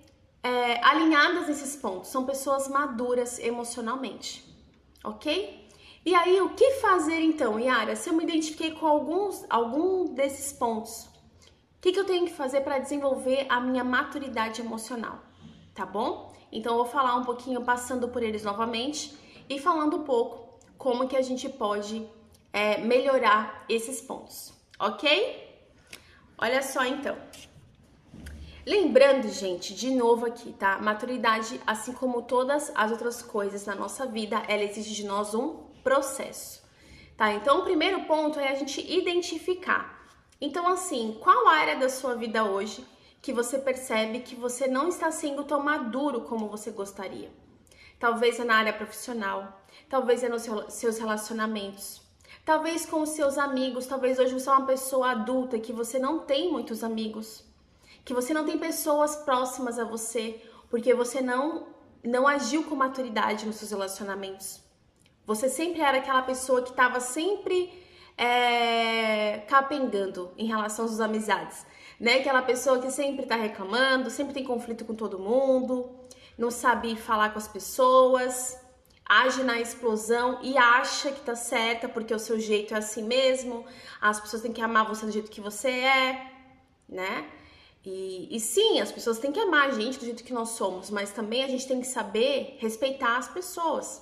é, 0.41 0.81
alinhadas 0.85 1.49
nesses 1.49 1.75
pontos. 1.75 2.09
São 2.09 2.25
pessoas 2.25 2.69
maduras 2.69 3.37
emocionalmente. 3.37 4.41
Ok? 5.03 5.67
E 6.05 6.15
aí, 6.15 6.39
o 6.39 6.51
que 6.51 6.71
fazer 6.75 7.19
então, 7.19 7.59
Yara? 7.59 7.93
Se 7.97 8.09
eu 8.09 8.13
me 8.13 8.23
identifiquei 8.23 8.71
com 8.71 8.87
alguns, 8.87 9.45
algum 9.49 10.05
desses 10.05 10.53
pontos, 10.53 11.09
o 11.77 11.81
que, 11.81 11.91
que 11.91 11.99
eu 11.99 12.05
tenho 12.05 12.25
que 12.25 12.31
fazer 12.31 12.61
para 12.61 12.79
desenvolver 12.79 13.45
a 13.49 13.59
minha 13.59 13.83
maturidade 13.83 14.61
emocional? 14.61 15.19
Tá 15.75 15.85
bom? 15.85 16.33
Então, 16.49 16.71
eu 16.71 16.83
vou 16.83 16.91
falar 16.91 17.17
um 17.17 17.25
pouquinho 17.25 17.65
passando 17.65 18.07
por 18.07 18.23
eles 18.23 18.43
novamente 18.43 19.13
e 19.49 19.59
falando 19.59 19.97
um 19.97 20.03
pouco 20.03 20.57
como 20.77 21.05
que 21.09 21.17
a 21.17 21.21
gente 21.21 21.49
pode 21.49 22.07
é, 22.53 22.77
melhorar 22.77 23.65
esses 23.67 23.99
pontos, 23.99 24.53
ok? 24.79 25.51
Olha 26.37 26.61
só 26.61 26.85
então. 26.85 27.17
Lembrando, 28.65 29.27
gente, 29.29 29.73
de 29.73 29.91
novo 29.91 30.25
aqui, 30.25 30.53
tá? 30.53 30.79
Maturidade, 30.79 31.59
assim 31.67 31.91
como 31.91 32.21
todas 32.21 32.71
as 32.73 32.91
outras 32.91 33.21
coisas 33.21 33.65
na 33.65 33.75
nossa 33.75 34.05
vida, 34.05 34.41
ela 34.47 34.63
exige 34.63 34.93
de 34.93 35.05
nós 35.05 35.35
um 35.35 35.55
processo, 35.83 36.63
tá? 37.17 37.33
Então, 37.33 37.59
o 37.59 37.63
primeiro 37.63 38.05
ponto 38.05 38.39
é 38.39 38.49
a 38.49 38.55
gente 38.55 38.79
identificar. 38.89 40.07
Então, 40.39 40.67
assim, 40.67 41.17
qual 41.21 41.47
área 41.47 41.75
da 41.75 41.89
sua 41.89 42.15
vida 42.15 42.45
hoje 42.45 42.85
que 43.23 43.31
você 43.31 43.57
percebe 43.57 44.19
que 44.19 44.35
você 44.35 44.67
não 44.67 44.89
está 44.89 45.09
sendo 45.09 45.45
tão 45.45 45.63
maduro 45.63 46.21
como 46.21 46.49
você 46.49 46.71
gostaria. 46.71 47.31
Talvez 47.97 48.37
é 48.37 48.43
na 48.43 48.57
área 48.57 48.73
profissional, 48.73 49.63
talvez 49.89 50.21
é 50.23 50.27
nos 50.27 50.45
seus 50.67 50.97
relacionamentos, 50.97 52.01
talvez 52.43 52.85
com 52.85 53.01
os 53.01 53.11
seus 53.11 53.37
amigos, 53.37 53.87
talvez 53.87 54.19
hoje 54.19 54.33
você 54.33 54.49
é 54.49 54.51
uma 54.51 54.65
pessoa 54.65 55.11
adulta 55.11 55.57
que 55.57 55.71
você 55.71 55.97
não 55.97 56.19
tem 56.19 56.51
muitos 56.51 56.83
amigos, 56.83 57.45
que 58.03 58.13
você 58.13 58.33
não 58.33 58.45
tem 58.45 58.57
pessoas 58.57 59.15
próximas 59.15 59.79
a 59.79 59.83
você, 59.83 60.41
porque 60.69 60.93
você 60.93 61.21
não 61.21 61.71
não 62.03 62.27
agiu 62.27 62.63
com 62.65 62.75
maturidade 62.75 63.45
nos 63.45 63.55
seus 63.55 63.71
relacionamentos. 63.71 64.61
Você 65.25 65.47
sempre 65.47 65.79
era 65.79 65.99
aquela 65.99 66.21
pessoa 66.21 66.61
que 66.61 66.71
estava 66.71 66.99
sempre 66.99 67.71
é, 68.17 69.37
capengando 69.47 70.33
em 70.37 70.45
relação 70.45 70.83
às 70.83 70.91
suas 70.91 70.99
amizades 70.99 71.65
né? 72.03 72.15
Aquela 72.15 72.41
pessoa 72.41 72.79
que 72.79 72.91
sempre 72.91 73.25
tá 73.25 73.37
reclamando, 73.37 74.09
sempre 74.09 74.33
tem 74.33 74.43
conflito 74.43 74.83
com 74.83 74.93
todo 74.93 75.17
mundo, 75.17 75.89
não 76.37 76.51
sabe 76.51 76.97
falar 76.97 77.29
com 77.29 77.37
as 77.37 77.47
pessoas, 77.47 78.57
age 79.05 79.41
na 79.43 79.59
explosão 79.59 80.39
e 80.41 80.57
acha 80.57 81.11
que 81.11 81.21
tá 81.21 81.33
certa 81.33 81.87
porque 81.87 82.13
o 82.13 82.19
seu 82.19 82.37
jeito 82.37 82.73
é 82.73 82.77
assim 82.77 83.03
mesmo, 83.03 83.65
as 84.01 84.19
pessoas 84.19 84.41
têm 84.41 84.51
que 84.51 84.61
amar 84.61 84.85
você 84.85 85.05
do 85.05 85.13
jeito 85.13 85.31
que 85.31 85.39
você 85.39 85.69
é, 85.69 86.31
né? 86.89 87.25
E, 87.85 88.29
e 88.31 88.39
sim, 88.39 88.79
as 88.79 88.91
pessoas 88.91 89.19
têm 89.19 89.31
que 89.31 89.39
amar 89.39 89.69
a 89.69 89.71
gente 89.71 89.99
do 89.99 90.05
jeito 90.05 90.23
que 90.23 90.33
nós 90.33 90.49
somos, 90.49 90.89
mas 90.89 91.11
também 91.11 91.43
a 91.43 91.47
gente 91.47 91.67
tem 91.67 91.81
que 91.81 91.87
saber 91.87 92.55
respeitar 92.59 93.17
as 93.17 93.27
pessoas, 93.27 94.01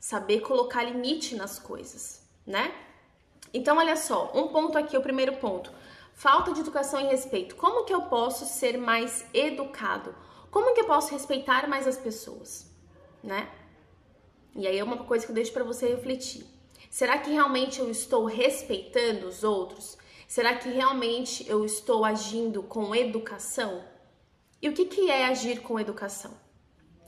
saber 0.00 0.40
colocar 0.40 0.84
limite 0.84 1.36
nas 1.36 1.58
coisas, 1.58 2.22
né? 2.46 2.74
Então, 3.52 3.76
olha 3.76 3.96
só, 3.96 4.30
um 4.34 4.48
ponto 4.48 4.78
aqui, 4.78 4.96
o 4.96 5.02
primeiro 5.02 5.36
ponto. 5.36 5.72
Falta 6.14 6.52
de 6.52 6.60
educação 6.60 7.00
e 7.00 7.04
respeito. 7.04 7.56
Como 7.56 7.84
que 7.84 7.94
eu 7.94 8.02
posso 8.02 8.44
ser 8.44 8.76
mais 8.76 9.24
educado? 9.32 10.14
Como 10.50 10.74
que 10.74 10.80
eu 10.80 10.86
posso 10.86 11.12
respeitar 11.12 11.68
mais 11.68 11.86
as 11.86 11.96
pessoas, 11.96 12.70
né? 13.22 13.48
E 14.54 14.66
aí 14.66 14.78
é 14.78 14.84
uma 14.84 15.04
coisa 15.04 15.24
que 15.24 15.30
eu 15.30 15.34
deixo 15.34 15.52
para 15.52 15.62
você 15.62 15.88
refletir. 15.88 16.44
Será 16.90 17.18
que 17.18 17.30
realmente 17.30 17.80
eu 17.80 17.90
estou 17.90 18.24
respeitando 18.24 19.26
os 19.26 19.44
outros? 19.44 19.96
Será 20.28 20.54
que 20.54 20.68
realmente 20.68 21.48
eu 21.48 21.64
estou 21.64 22.04
agindo 22.04 22.62
com 22.62 22.94
educação? 22.94 23.82
E 24.60 24.68
o 24.68 24.74
que, 24.74 24.84
que 24.84 25.10
é 25.10 25.24
agir 25.24 25.62
com 25.62 25.80
educação? 25.80 26.32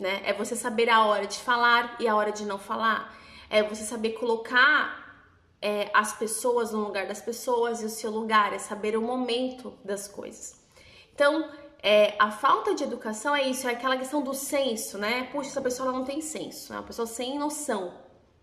Né? 0.00 0.22
É 0.24 0.32
você 0.32 0.56
saber 0.56 0.88
a 0.88 1.04
hora 1.04 1.26
de 1.26 1.38
falar 1.38 1.96
e 2.00 2.08
a 2.08 2.16
hora 2.16 2.32
de 2.32 2.46
não 2.46 2.58
falar. 2.58 3.14
É 3.50 3.62
você 3.62 3.84
saber 3.84 4.14
colocar 4.14 5.00
é, 5.60 5.90
as 5.92 6.14
pessoas 6.14 6.72
no 6.72 6.80
lugar 6.80 7.06
das 7.06 7.20
pessoas 7.20 7.82
e 7.82 7.84
o 7.84 7.90
seu 7.90 8.10
lugar, 8.10 8.54
é 8.54 8.58
saber 8.58 8.96
o 8.96 9.02
momento 9.02 9.78
das 9.84 10.08
coisas. 10.08 10.58
Então, 11.14 11.50
é, 11.82 12.14
a 12.18 12.30
falta 12.30 12.74
de 12.74 12.84
educação 12.84 13.36
é 13.36 13.42
isso, 13.42 13.68
é 13.68 13.72
aquela 13.72 13.98
questão 13.98 14.22
do 14.22 14.32
senso, 14.32 14.96
né? 14.96 15.24
Puxa, 15.24 15.50
essa 15.50 15.60
pessoa 15.60 15.92
não 15.92 16.06
tem 16.06 16.22
senso, 16.22 16.72
é 16.72 16.76
uma 16.76 16.82
pessoa 16.82 17.06
sem 17.06 17.38
noção, 17.38 17.92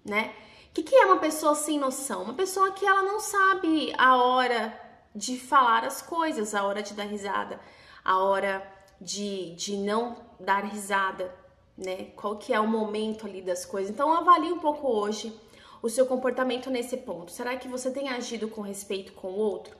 né? 0.06 0.36
Que, 0.78 0.84
que 0.84 0.96
é 0.96 1.08
uma 1.08 1.18
pessoa 1.18 1.56
sem 1.56 1.80
noção? 1.80 2.22
Uma 2.22 2.36
pessoa 2.36 2.70
que 2.70 2.86
ela 2.86 3.02
não 3.02 3.20
sabe 3.20 3.92
a 3.98 4.16
hora 4.16 4.80
de 5.16 5.40
falar 5.40 5.84
as 5.84 6.04
coisas, 6.04 6.54
a 6.54 6.64
hora 6.64 6.84
de 6.84 6.94
dar 6.94 7.06
risada, 7.06 7.60
a 8.06 8.20
hora 8.20 8.62
de, 9.02 9.56
de 9.56 9.76
não 9.76 10.16
dar 10.40 10.64
risada, 10.64 11.34
né? 11.76 12.12
Qual 12.16 12.38
que 12.38 12.54
é 12.54 12.60
o 12.60 12.68
momento 12.68 13.26
ali 13.26 13.42
das 13.42 13.66
coisas. 13.66 13.90
Então, 13.90 14.14
avalie 14.14 14.52
um 14.52 14.60
pouco 14.60 14.88
hoje 14.88 15.36
o 15.82 15.90
seu 15.90 16.06
comportamento 16.06 16.70
nesse 16.70 16.98
ponto? 16.98 17.32
Será 17.32 17.58
que 17.58 17.68
você 17.68 17.90
tem 17.90 18.10
agido 18.10 18.48
com 18.48 18.62
respeito 18.62 19.14
com 19.14 19.30
o 19.30 19.36
outro? 19.36 19.76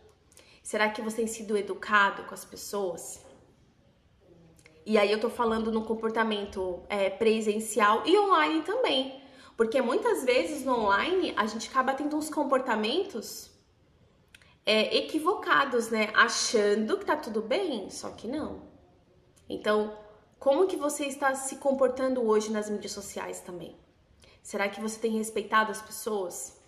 Será 0.64 0.90
que 0.90 1.00
você 1.00 1.18
tem 1.18 1.28
sido 1.28 1.56
educado 1.56 2.24
com 2.24 2.34
as 2.34 2.44
pessoas? 2.44 3.24
E 4.84 4.98
aí 4.98 5.12
eu 5.12 5.20
tô 5.20 5.30
falando 5.30 5.72
no 5.72 5.84
comportamento 5.84 6.80
é, 6.90 7.08
presencial 7.08 8.02
e 8.04 8.18
online 8.18 8.64
também. 8.64 9.27
Porque 9.58 9.82
muitas 9.82 10.24
vezes 10.24 10.64
no 10.64 10.86
online 10.86 11.34
a 11.36 11.48
gente 11.48 11.68
acaba 11.68 11.96
tendo 11.96 12.16
uns 12.16 12.30
comportamentos 12.30 13.50
é, 14.64 14.96
equivocados, 14.96 15.90
né? 15.90 16.12
Achando 16.14 16.98
que 16.98 17.06
tá 17.06 17.18
tudo 17.18 17.42
bem, 17.42 17.90
só 17.90 18.12
que 18.12 18.28
não. 18.28 18.62
Então, 19.50 19.98
como 20.38 20.68
que 20.68 20.76
você 20.76 21.06
está 21.06 21.34
se 21.34 21.56
comportando 21.56 22.22
hoje 22.22 22.52
nas 22.52 22.70
mídias 22.70 22.92
sociais 22.92 23.40
também? 23.40 23.76
Será 24.44 24.70
que 24.70 24.80
você 24.80 25.00
tem 25.00 25.18
respeitado 25.18 25.72
as 25.72 25.82
pessoas? 25.82 26.62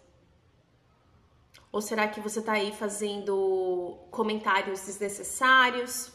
Ou 1.71 1.81
será 1.81 2.07
que 2.07 2.19
você 2.19 2.41
tá 2.41 2.53
aí 2.53 2.71
fazendo 2.71 3.99
comentários 4.09 4.81
desnecessários? 4.81 6.11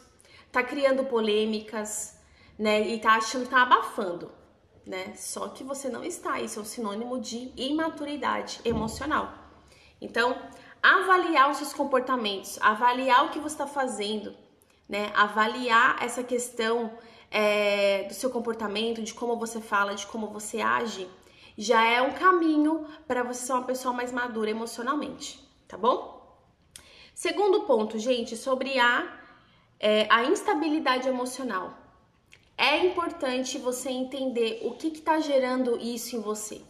Tá 0.51 0.61
criando 0.61 1.05
polêmicas, 1.05 2.19
né? 2.59 2.81
E 2.81 2.99
tá 2.99 3.15
achando 3.15 3.45
que 3.45 3.51
tá 3.51 3.61
abafando, 3.61 4.29
né? 4.85 5.13
Só 5.15 5.49
que 5.49 5.63
você 5.63 5.89
não 5.89 6.03
está. 6.03 6.39
Isso 6.39 6.59
é 6.59 6.61
um 6.61 6.65
sinônimo 6.65 7.19
de 7.19 7.51
imaturidade 7.55 8.59
emocional. 8.63 9.33
Então, 9.99 10.37
avaliar 10.81 11.49
os 11.49 11.57
seus 11.57 11.73
comportamentos, 11.73 12.59
avaliar 12.61 13.25
o 13.25 13.29
que 13.29 13.39
você 13.39 13.55
está 13.55 13.67
fazendo, 13.67 14.35
né? 14.87 15.11
Avaliar 15.15 16.03
essa 16.03 16.23
questão 16.23 16.91
é, 17.31 18.03
do 18.03 18.13
seu 18.13 18.29
comportamento, 18.29 19.01
de 19.01 19.13
como 19.13 19.37
você 19.37 19.59
fala, 19.59 19.95
de 19.95 20.05
como 20.05 20.27
você 20.27 20.61
age, 20.61 21.09
já 21.57 21.83
é 21.83 22.01
um 22.01 22.13
caminho 22.13 22.85
para 23.07 23.23
você 23.23 23.45
ser 23.45 23.53
uma 23.53 23.63
pessoa 23.63 23.93
mais 23.93 24.11
madura 24.11 24.49
emocionalmente, 24.49 25.39
tá 25.67 25.77
bom? 25.77 26.15
Segundo 27.13 27.61
ponto, 27.61 27.97
gente, 27.97 28.35
sobre 28.35 28.77
a, 28.77 29.07
é, 29.79 30.05
a 30.09 30.25
instabilidade 30.25 31.07
emocional. 31.07 31.84
É 32.57 32.77
importante 32.85 33.57
você 33.57 33.89
entender 33.89 34.61
o 34.63 34.71
que 34.71 34.87
está 34.87 35.19
gerando 35.19 35.77
isso 35.77 36.15
em 36.15 36.21
você. 36.21 36.61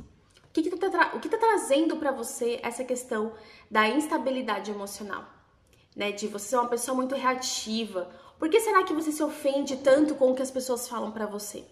O 0.50 0.52
que 0.54 0.62
está 0.62 0.90
tá, 0.90 1.10
tá 1.10 1.38
trazendo 1.38 1.98
para 1.98 2.12
você 2.12 2.60
essa 2.64 2.84
questão 2.84 3.34
da 3.70 3.88
instabilidade 3.88 4.72
emocional? 4.72 5.26
Né, 5.96 6.12
de 6.12 6.28
você 6.28 6.50
ser 6.50 6.56
uma 6.58 6.68
pessoa 6.68 6.96
muito 6.96 7.16
reativa. 7.16 8.10
Por 8.38 8.50
que 8.50 8.60
será 8.60 8.84
que 8.84 8.94
você 8.94 9.12
se 9.12 9.24
ofende 9.24 9.78
tanto 9.78 10.16
com 10.16 10.32
o 10.32 10.36
que 10.36 10.42
as 10.42 10.52
pessoas 10.52 10.90
falam 10.90 11.12
para 11.12 11.26
você? 11.26 11.64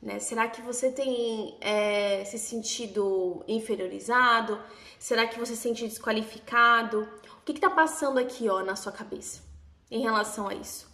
Né? 0.00 0.18
Será 0.18 0.48
que 0.48 0.62
você 0.62 0.90
tem 0.90 1.58
é, 1.60 2.24
se 2.24 2.38
sentido 2.38 3.44
inferiorizado? 3.46 4.58
Será 4.98 5.26
que 5.26 5.38
você 5.38 5.54
se 5.54 5.62
sente 5.62 5.86
desqualificado? 5.86 7.06
O 7.40 7.44
que 7.44 7.52
está 7.52 7.68
passando 7.68 8.18
aqui 8.18 8.48
ó, 8.48 8.62
na 8.62 8.76
sua 8.76 8.92
cabeça 8.92 9.42
em 9.90 10.00
relação 10.00 10.48
a 10.48 10.54
isso? 10.54 10.88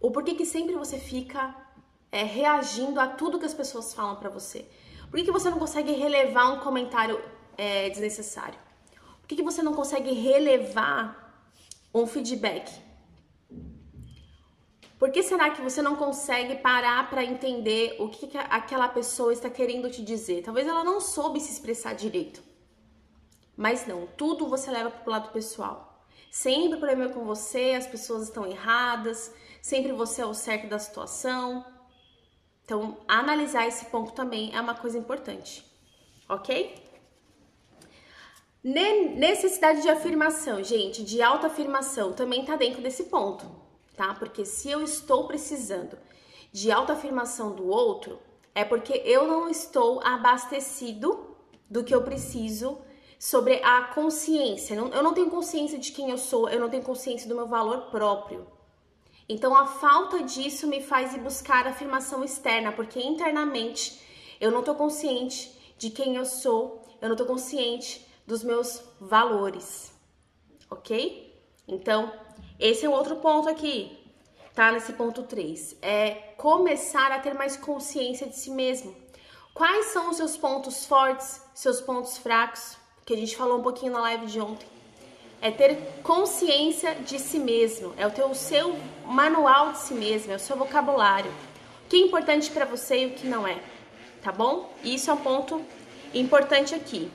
Ou 0.00 0.10
por 0.10 0.22
que, 0.22 0.34
que 0.34 0.46
sempre 0.46 0.74
você 0.74 0.98
fica 0.98 1.54
é, 2.12 2.22
reagindo 2.22 3.00
a 3.00 3.08
tudo 3.08 3.38
que 3.38 3.46
as 3.46 3.54
pessoas 3.54 3.94
falam 3.94 4.16
para 4.16 4.28
você? 4.28 4.66
Por 5.10 5.16
que, 5.16 5.24
que 5.24 5.32
você 5.32 5.48
não 5.50 5.58
consegue 5.58 5.92
relevar 5.92 6.52
um 6.52 6.60
comentário 6.60 7.18
é, 7.56 7.88
desnecessário? 7.88 8.58
Por 9.20 9.26
que, 9.26 9.36
que 9.36 9.42
você 9.42 9.62
não 9.62 9.72
consegue 9.72 10.12
relevar 10.12 11.48
um 11.94 12.06
feedback? 12.06 12.70
Por 14.98 15.10
que 15.10 15.22
será 15.22 15.50
que 15.50 15.60
você 15.60 15.82
não 15.82 15.96
consegue 15.96 16.56
parar 16.56 17.10
para 17.10 17.24
entender 17.24 17.96
o 17.98 18.08
que, 18.08 18.28
que 18.28 18.38
aquela 18.38 18.86
pessoa 18.88 19.32
está 19.32 19.50
querendo 19.50 19.90
te 19.90 20.00
dizer? 20.00 20.42
Talvez 20.44 20.68
ela 20.68 20.84
não 20.84 21.00
soube 21.00 21.40
se 21.40 21.50
expressar 21.50 21.94
direito. 21.94 22.40
Mas 23.56 23.86
não, 23.86 24.06
tudo 24.06 24.46
você 24.46 24.70
leva 24.70 24.90
para 24.90 25.08
o 25.08 25.10
lado 25.10 25.32
pessoal. 25.32 26.06
Sempre 26.30 26.76
o 26.76 26.78
problema 26.78 27.06
é 27.06 27.08
com 27.12 27.24
você, 27.24 27.74
as 27.76 27.86
pessoas 27.86 28.22
estão 28.22 28.46
erradas, 28.46 29.34
sempre 29.60 29.92
você 29.92 30.22
é 30.22 30.26
o 30.26 30.32
certo 30.32 30.68
da 30.68 30.78
situação. 30.78 31.66
Então, 32.64 32.98
analisar 33.06 33.66
esse 33.66 33.86
ponto 33.86 34.12
também 34.12 34.54
é 34.54 34.60
uma 34.60 34.74
coisa 34.74 34.96
importante, 34.96 35.64
ok? 36.28 36.80
Necessidade 38.62 39.82
de 39.82 39.88
afirmação, 39.88 40.62
gente, 40.62 41.02
de 41.02 41.20
autoafirmação 41.20 42.12
também 42.12 42.44
tá 42.44 42.54
dentro 42.54 42.80
desse 42.80 43.04
ponto 43.04 43.62
tá? 43.96 44.14
Porque 44.14 44.44
se 44.44 44.70
eu 44.70 44.82
estou 44.82 45.26
precisando 45.26 45.96
de 46.52 46.70
autoafirmação 46.70 47.54
do 47.54 47.68
outro, 47.68 48.18
é 48.54 48.64
porque 48.64 49.02
eu 49.04 49.26
não 49.26 49.48
estou 49.48 50.00
abastecido 50.02 51.36
do 51.70 51.82
que 51.82 51.94
eu 51.94 52.02
preciso 52.02 52.78
sobre 53.18 53.62
a 53.62 53.82
consciência. 53.94 54.74
Eu 54.74 55.02
não 55.02 55.14
tenho 55.14 55.30
consciência 55.30 55.78
de 55.78 55.92
quem 55.92 56.10
eu 56.10 56.18
sou, 56.18 56.48
eu 56.48 56.60
não 56.60 56.68
tenho 56.68 56.82
consciência 56.82 57.28
do 57.28 57.34
meu 57.34 57.46
valor 57.46 57.90
próprio. 57.90 58.46
Então 59.32 59.56
a 59.56 59.66
falta 59.66 60.22
disso 60.22 60.66
me 60.66 60.82
faz 60.82 61.14
ir 61.14 61.20
buscar 61.20 61.66
afirmação 61.66 62.22
externa, 62.22 62.70
porque 62.70 63.00
internamente 63.00 63.98
eu 64.38 64.50
não 64.50 64.60
estou 64.60 64.74
consciente 64.74 65.50
de 65.78 65.88
quem 65.88 66.16
eu 66.16 66.26
sou, 66.26 66.84
eu 67.00 67.08
não 67.08 67.14
estou 67.14 67.26
consciente 67.26 68.06
dos 68.26 68.44
meus 68.44 68.82
valores, 69.00 69.90
ok? 70.70 71.34
Então 71.66 72.12
esse 72.60 72.84
é 72.84 72.88
um 72.90 72.92
outro 72.92 73.16
ponto 73.16 73.48
aqui, 73.48 73.98
tá? 74.54 74.70
Nesse 74.70 74.92
ponto 74.92 75.22
3. 75.22 75.78
É 75.80 76.10
começar 76.36 77.10
a 77.10 77.18
ter 77.18 77.32
mais 77.32 77.56
consciência 77.56 78.26
de 78.26 78.36
si 78.36 78.50
mesmo. 78.50 78.94
Quais 79.54 79.86
são 79.86 80.10
os 80.10 80.18
seus 80.18 80.36
pontos 80.36 80.84
fortes, 80.84 81.40
seus 81.54 81.80
pontos 81.80 82.18
fracos? 82.18 82.76
Que 83.06 83.14
a 83.14 83.16
gente 83.16 83.34
falou 83.34 83.58
um 83.60 83.62
pouquinho 83.62 83.92
na 83.92 84.00
live 84.02 84.26
de 84.26 84.38
ontem. 84.40 84.66
É 85.42 85.50
ter 85.50 85.76
consciência 86.02 86.94
de 86.94 87.18
si 87.18 87.38
mesmo. 87.38 87.92
É 87.98 88.06
o 88.06 88.10
teu, 88.10 88.30
o 88.30 88.34
seu 88.34 88.78
manual 89.04 89.72
de 89.72 89.80
si 89.80 89.92
mesmo, 89.92 90.32
é 90.32 90.36
o 90.36 90.40
seu 90.40 90.56
vocabulário. 90.56 91.30
O 91.84 91.88
que 91.90 91.96
é 91.96 92.00
importante 92.00 92.50
para 92.50 92.64
você 92.64 93.02
e 93.02 93.06
o 93.06 93.10
que 93.10 93.26
não 93.26 93.46
é. 93.46 93.58
Tá 94.22 94.32
bom? 94.32 94.72
Isso 94.82 95.10
é 95.10 95.12
um 95.12 95.18
ponto 95.18 95.60
importante 96.14 96.74
aqui. 96.74 97.10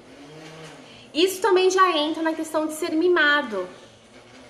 Isso 1.11 1.41
também 1.41 1.71
já 1.71 1.97
entra 1.97 2.21
na 2.21 2.33
questão 2.33 2.67
de 2.67 2.73
ser 2.73 2.91
mimado 2.91 3.67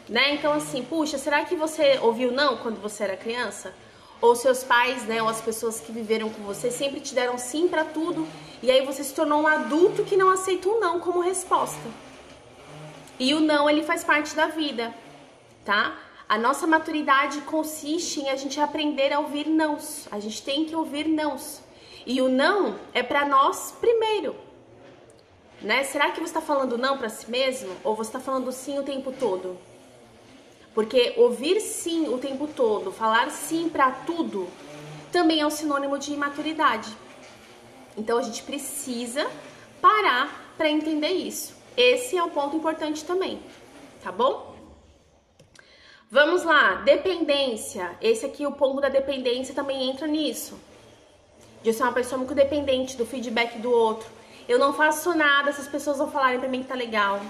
né? 0.09 0.33
Então, 0.33 0.53
assim, 0.53 0.83
puxa, 0.83 1.17
será 1.17 1.43
que 1.43 1.55
você 1.55 1.99
ouviu 2.01 2.31
não 2.31 2.57
quando 2.57 2.81
você 2.81 3.03
era 3.03 3.17
criança? 3.17 3.73
Ou 4.21 4.35
seus 4.35 4.63
pais, 4.63 5.03
né, 5.03 5.21
ou 5.21 5.29
as 5.29 5.41
pessoas 5.41 5.79
que 5.79 5.91
viveram 5.91 6.29
com 6.29 6.41
você 6.41 6.71
sempre 6.71 6.99
te 6.99 7.13
deram 7.13 7.37
sim 7.37 7.67
para 7.67 7.83
tudo 7.83 8.27
e 8.63 8.71
aí 8.71 8.83
você 8.83 9.03
se 9.03 9.13
tornou 9.13 9.41
um 9.41 9.47
adulto 9.47 10.03
que 10.03 10.17
não 10.17 10.31
aceita 10.31 10.67
o 10.67 10.79
não 10.79 10.99
como 10.99 11.19
resposta. 11.19 12.06
E 13.19 13.33
o 13.33 13.39
não, 13.39 13.69
ele 13.69 13.83
faz 13.83 14.03
parte 14.03 14.35
da 14.35 14.47
vida, 14.47 14.93
tá? 15.65 15.97
A 16.29 16.37
nossa 16.37 16.67
maturidade 16.67 17.41
consiste 17.41 18.19
em 18.19 18.29
a 18.29 18.35
gente 18.35 18.59
aprender 18.59 19.13
a 19.13 19.19
ouvir 19.19 19.47
nãos. 19.47 20.07
A 20.11 20.19
gente 20.19 20.41
tem 20.41 20.65
que 20.65 20.75
ouvir 20.75 21.07
nãos. 21.07 21.61
E 22.05 22.21
o 22.21 22.29
não 22.29 22.77
é 22.93 23.01
para 23.01 23.25
nós 23.25 23.73
primeiro. 23.79 24.35
Né? 25.61 25.83
Será 25.83 26.11
que 26.11 26.19
você 26.19 26.25
está 26.25 26.41
falando 26.41 26.77
não 26.77 26.97
para 26.97 27.09
si 27.09 27.29
mesmo 27.31 27.75
ou 27.83 27.95
você 27.95 28.09
está 28.09 28.19
falando 28.19 28.51
sim 28.51 28.77
o 28.77 28.83
tempo 28.83 29.11
todo? 29.11 29.57
Porque 30.73 31.15
ouvir 31.17 31.59
sim 31.59 32.07
o 32.07 32.19
tempo 32.19 32.47
todo, 32.47 32.91
falar 32.91 33.31
sim 33.31 33.67
para 33.67 33.89
tudo, 33.89 34.47
também 35.11 35.41
é 35.41 35.47
um 35.47 35.49
sinônimo 35.49 35.97
de 35.97 36.13
imaturidade. 36.13 36.95
Então 37.97 38.19
a 38.19 38.21
gente 38.21 38.43
precisa 38.43 39.27
parar 39.81 40.53
para 40.55 40.69
entender 40.69 41.09
isso. 41.09 41.56
Esse 41.77 42.17
é 42.17 42.23
um 42.23 42.31
ponto 42.31 42.55
importante 42.55 43.05
também, 43.05 43.39
tá 44.03 44.11
bom? 44.11 44.55
Vamos 46.09 46.43
lá, 46.43 46.81
dependência. 46.83 47.95
Esse 48.01 48.25
aqui, 48.25 48.47
o 48.47 48.51
ponto 48.51 48.81
da 48.81 48.89
dependência 48.89 49.53
também 49.53 49.87
entra 49.87 50.07
nisso. 50.07 50.59
De 51.61 51.71
ser 51.71 51.83
uma 51.83 51.91
pessoa 51.91 52.17
muito 52.17 52.33
dependente 52.33 52.97
do 52.97 53.05
feedback 53.05 53.59
do 53.59 53.69
outro. 53.69 54.09
Eu 54.49 54.57
não 54.57 54.73
faço 54.73 55.13
nada, 55.13 55.51
essas 55.51 55.67
pessoas 55.67 55.99
vão 55.99 56.09
falarem 56.09 56.39
pra 56.39 56.49
mim 56.49 56.63
que 56.63 56.67
tá 56.67 56.73
legal. 56.73 57.21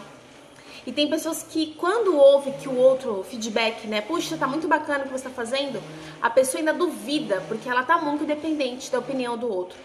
E 0.85 0.93
tem 0.93 1.09
pessoas 1.09 1.43
que, 1.43 1.73
quando 1.73 2.15
ouve 2.15 2.51
que 2.53 2.69
o 2.69 2.77
outro 2.77 3.25
feedback, 3.29 3.85
né, 3.85 3.99
puxa, 3.99 4.37
tá 4.37 4.47
muito 4.47 4.65
bacana 4.65 5.03
o 5.03 5.07
que 5.07 5.11
você 5.11 5.25
tá 5.25 5.29
fazendo, 5.29 5.83
a 6.21 6.29
pessoa 6.29 6.61
ainda 6.61 6.73
duvida, 6.73 7.43
porque 7.49 7.67
ela 7.67 7.83
tá 7.83 7.97
muito 7.97 8.23
dependente 8.23 8.89
da 8.89 8.99
opinião 8.99 9.37
do 9.37 9.51
outro. 9.53 9.77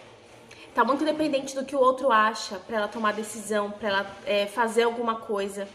Tá 0.75 0.83
muito 0.85 1.05
dependente 1.05 1.55
do 1.55 1.67
que 1.67 1.77
o 1.77 1.79
outro 1.79 2.11
acha 2.11 2.57
para 2.57 2.79
ela 2.79 2.89
tomar 2.89 3.13
decisão, 3.13 3.71
para 3.71 3.89
ela 3.89 4.17
é, 4.25 4.47
fazer 4.47 4.85
alguma 4.85 5.17
coisa. 5.17 5.69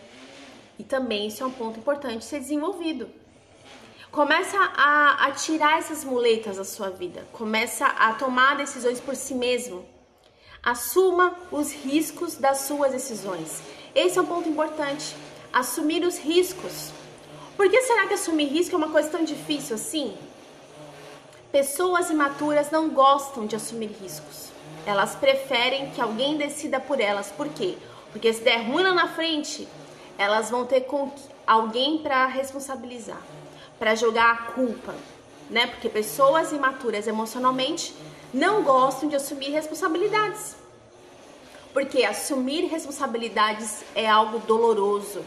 E 0.79 0.83
também 0.83 1.27
isso 1.27 1.43
é 1.43 1.45
um 1.45 1.51
ponto 1.51 1.77
importante 1.77 2.25
ser 2.25 2.39
desenvolvido. 2.39 3.07
Começa 4.11 4.57
a, 4.57 5.25
a 5.25 5.31
tirar 5.31 5.77
essas 5.77 6.03
muletas 6.03 6.57
da 6.57 6.63
sua 6.63 6.89
vida. 6.89 7.27
Começa 7.31 7.85
a 7.85 8.13
tomar 8.13 8.57
decisões 8.57 8.99
por 8.99 9.15
si 9.15 9.35
mesmo. 9.35 9.85
Assuma 10.63 11.35
os 11.51 11.71
riscos 11.71 12.35
das 12.35 12.61
suas 12.61 12.91
decisões. 12.91 13.61
Esse 13.93 14.17
é 14.17 14.21
um 14.21 14.25
ponto 14.25 14.49
importante. 14.49 15.15
Assumir 15.53 16.03
os 16.03 16.17
riscos. 16.17 16.91
Por 17.55 17.69
que 17.69 17.83
será 17.83 18.07
que 18.07 18.15
assumir 18.15 18.45
risco 18.45 18.73
é 18.73 18.77
uma 18.77 18.89
coisa 18.89 19.09
tão 19.09 19.23
difícil 19.23 19.75
assim? 19.75 20.17
Pessoas 21.51 22.09
imaturas 22.09 22.71
não 22.71 22.89
gostam 22.89 23.45
de 23.45 23.55
assumir 23.55 23.95
riscos. 24.01 24.56
Elas 24.87 25.15
preferem 25.15 25.91
que 25.91 25.99
alguém 25.99 26.37
decida 26.37 26.79
por 26.79 27.01
elas. 27.01 27.29
Por 27.29 27.49
quê? 27.49 27.77
Porque 28.09 28.31
se 28.31 28.41
der 28.41 28.65
ruim 28.65 28.83
lá 28.83 28.93
na 28.93 29.09
frente, 29.09 29.67
elas 30.17 30.49
vão 30.49 30.65
ter 30.65 30.87
alguém 31.45 31.97
para 31.97 32.25
responsabilizar, 32.27 33.21
para 33.77 33.95
jogar 33.95 34.31
a 34.31 34.37
culpa, 34.53 34.95
né? 35.49 35.67
Porque 35.67 35.89
pessoas 35.89 36.53
imaturas 36.53 37.05
emocionalmente 37.05 37.93
não 38.33 38.63
gostam 38.63 39.09
de 39.09 39.17
assumir 39.17 39.49
responsabilidades. 39.49 40.55
Porque 41.73 42.05
assumir 42.05 42.67
responsabilidades 42.67 43.83
é 43.93 44.07
algo 44.07 44.39
doloroso. 44.39 45.21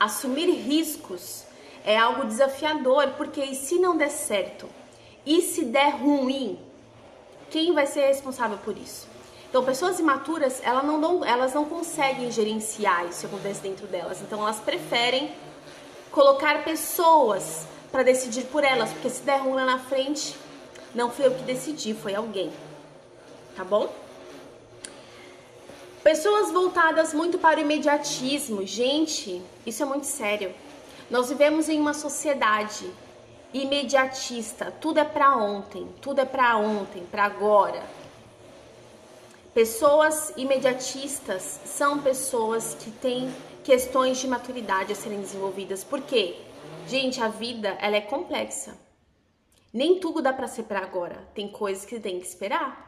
Assumir 0.00 0.50
riscos 0.50 1.44
é 1.84 1.96
algo 1.96 2.26
desafiador, 2.26 3.10
porque 3.16 3.40
e 3.40 3.54
se 3.54 3.78
não 3.78 3.96
der 3.96 4.10
certo? 4.10 4.68
E 5.24 5.40
se 5.42 5.64
der 5.64 5.90
ruim? 5.90 6.65
Quem 7.50 7.72
vai 7.72 7.86
ser 7.86 8.06
responsável 8.06 8.58
por 8.58 8.76
isso? 8.76 9.06
Então, 9.48 9.64
pessoas 9.64 9.98
imaturas, 9.98 10.60
elas 10.62 10.84
não, 10.84 11.00
dão, 11.00 11.24
elas 11.24 11.54
não 11.54 11.64
conseguem 11.64 12.30
gerenciar 12.30 13.06
isso 13.06 13.20
que 13.20 13.26
acontece 13.26 13.60
dentro 13.60 13.86
delas. 13.86 14.20
Então, 14.20 14.40
elas 14.42 14.58
preferem 14.58 15.34
colocar 16.10 16.64
pessoas 16.64 17.66
para 17.92 18.02
decidir 18.02 18.44
por 18.44 18.64
elas, 18.64 18.90
porque 18.92 19.08
se 19.08 19.22
der 19.22 19.38
ruim 19.40 19.54
lá 19.54 19.64
na 19.64 19.78
frente, 19.78 20.36
não 20.94 21.10
fui 21.10 21.26
eu 21.26 21.34
que 21.34 21.42
decidi, 21.42 21.94
foi 21.94 22.14
alguém. 22.14 22.52
Tá 23.54 23.64
bom? 23.64 23.90
Pessoas 26.02 26.52
voltadas 26.52 27.14
muito 27.14 27.38
para 27.38 27.58
o 27.58 27.62
imediatismo. 27.62 28.66
Gente, 28.66 29.42
isso 29.64 29.82
é 29.82 29.86
muito 29.86 30.06
sério. 30.06 30.54
Nós 31.10 31.28
vivemos 31.28 31.68
em 31.68 31.80
uma 31.80 31.94
sociedade 31.94 32.90
imediatista. 33.52 34.70
Tudo 34.80 35.00
é 35.00 35.04
para 35.04 35.36
ontem, 35.36 35.88
tudo 36.00 36.20
é 36.20 36.24
para 36.24 36.56
ontem, 36.56 37.04
para 37.10 37.24
agora. 37.24 37.82
Pessoas 39.54 40.32
imediatistas 40.36 41.60
são 41.64 42.00
pessoas 42.00 42.74
que 42.74 42.90
têm 42.90 43.34
questões 43.64 44.18
de 44.18 44.28
maturidade 44.28 44.92
a 44.92 44.94
serem 44.94 45.20
desenvolvidas. 45.20 45.82
Por 45.82 46.02
quê? 46.02 46.36
Gente, 46.86 47.22
a 47.22 47.28
vida 47.28 47.76
ela 47.80 47.96
é 47.96 48.00
complexa. 48.00 48.76
Nem 49.72 49.98
tudo 49.98 50.22
dá 50.22 50.32
para 50.32 50.46
ser 50.46 50.64
para 50.64 50.80
agora. 50.80 51.26
Tem 51.34 51.48
coisas 51.48 51.84
que 51.84 51.98
tem 51.98 52.20
que 52.20 52.26
esperar. 52.26 52.86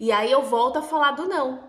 E 0.00 0.10
aí 0.10 0.30
eu 0.30 0.42
volto 0.42 0.78
a 0.78 0.82
falar 0.82 1.12
do 1.12 1.26
não. 1.26 1.62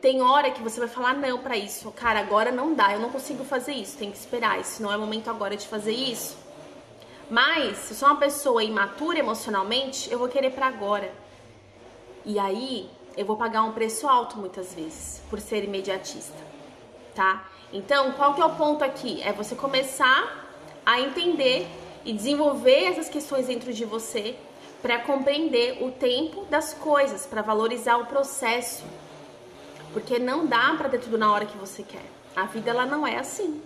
Tem 0.00 0.22
hora 0.22 0.50
que 0.50 0.62
você 0.62 0.80
vai 0.80 0.88
falar 0.88 1.14
não 1.14 1.38
para 1.38 1.56
isso. 1.56 1.90
Cara, 1.92 2.20
agora 2.20 2.50
não 2.50 2.74
dá, 2.74 2.92
eu 2.92 3.00
não 3.00 3.10
consigo 3.10 3.44
fazer 3.44 3.72
isso, 3.72 3.98
tem 3.98 4.10
que 4.10 4.16
esperar. 4.16 4.58
Isso 4.58 4.82
não 4.82 4.92
é 4.92 4.96
momento 4.96 5.28
agora 5.28 5.56
de 5.56 5.68
fazer 5.68 5.92
isso. 5.92 6.36
Mas 7.30 7.78
se 7.78 7.92
eu 7.92 7.96
sou 7.96 8.08
uma 8.08 8.16
pessoa 8.16 8.64
imatura 8.64 9.20
emocionalmente, 9.20 10.10
eu 10.10 10.18
vou 10.18 10.28
querer 10.28 10.50
para 10.50 10.66
agora. 10.66 11.14
E 12.26 12.38
aí 12.40 12.90
eu 13.16 13.24
vou 13.24 13.36
pagar 13.36 13.62
um 13.62 13.72
preço 13.72 14.08
alto 14.08 14.36
muitas 14.36 14.74
vezes 14.74 15.22
por 15.30 15.40
ser 15.40 15.62
imediatista, 15.62 16.36
tá? 17.14 17.48
Então, 17.72 18.12
qual 18.12 18.34
que 18.34 18.40
é 18.40 18.44
o 18.44 18.56
ponto 18.56 18.82
aqui? 18.82 19.22
É 19.22 19.32
você 19.32 19.54
começar 19.54 20.48
a 20.84 21.00
entender 21.00 21.68
e 22.04 22.12
desenvolver 22.12 22.84
essas 22.86 23.08
questões 23.08 23.46
dentro 23.46 23.72
de 23.72 23.84
você 23.84 24.36
para 24.82 24.98
compreender 24.98 25.84
o 25.84 25.92
tempo 25.92 26.44
das 26.46 26.74
coisas, 26.74 27.26
para 27.26 27.42
valorizar 27.42 27.96
o 27.98 28.06
processo. 28.06 28.82
Porque 29.92 30.18
não 30.18 30.46
dá 30.46 30.74
para 30.76 30.88
ter 30.88 30.98
tudo 30.98 31.16
na 31.16 31.32
hora 31.32 31.46
que 31.46 31.56
você 31.56 31.84
quer. 31.84 32.04
A 32.34 32.46
vida 32.46 32.70
ela 32.70 32.86
não 32.86 33.06
é 33.06 33.18
assim. 33.18 33.62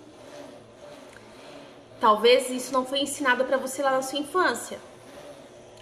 Talvez 2.04 2.50
isso 2.50 2.70
não 2.70 2.84
foi 2.84 2.98
ensinado 2.98 3.46
para 3.46 3.56
você 3.56 3.82
lá 3.82 3.90
na 3.90 4.02
sua 4.02 4.18
infância. 4.18 4.78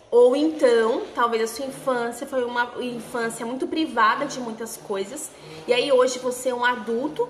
Ou 0.09 0.37
então, 0.37 1.03
talvez 1.17 1.43
a 1.43 1.47
sua 1.53 1.67
infância 1.67 2.25
foi 2.29 2.45
uma 2.45 2.75
infância 2.81 3.45
muito 3.45 3.67
privada 3.67 4.25
de 4.25 4.39
muitas 4.39 4.77
coisas, 4.77 5.33
e 5.67 5.73
aí 5.73 5.91
hoje 5.91 6.21
você 6.21 6.51
é 6.51 6.55
um 6.55 6.65
adulto 6.65 7.29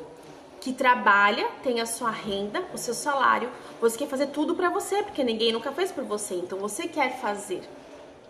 que 0.60 0.74
trabalha, 0.74 1.48
tem 1.62 1.80
a 1.80 1.86
sua 1.86 2.10
renda, 2.10 2.62
o 2.74 2.76
seu 2.76 2.92
salário, 2.92 3.48
você 3.80 3.96
quer 3.96 4.08
fazer 4.08 4.26
tudo 4.26 4.54
para 4.54 4.68
você, 4.68 5.02
porque 5.02 5.24
ninguém 5.24 5.52
nunca 5.52 5.72
fez 5.72 5.90
por 5.90 6.04
você, 6.04 6.34
então 6.34 6.58
você 6.58 6.86
quer 6.86 7.18
fazer, 7.18 7.62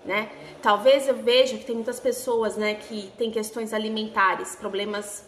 né? 0.05 0.31
Talvez 0.63 1.09
eu 1.09 1.17
veja 1.17 1.59
que 1.59 1.65
tem 1.65 1.75
muitas 1.75 1.99
pessoas, 1.99 2.57
né, 2.57 2.75
que 2.75 3.11
tem 3.19 3.33
questões 3.33 3.75
alimentares, 3.75 4.55
problemas 4.55 5.25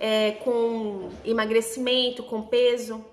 é, 0.00 0.38
com 0.42 1.10
emagrecimento, 1.22 2.22
com 2.22 2.40
peso, 2.40 3.04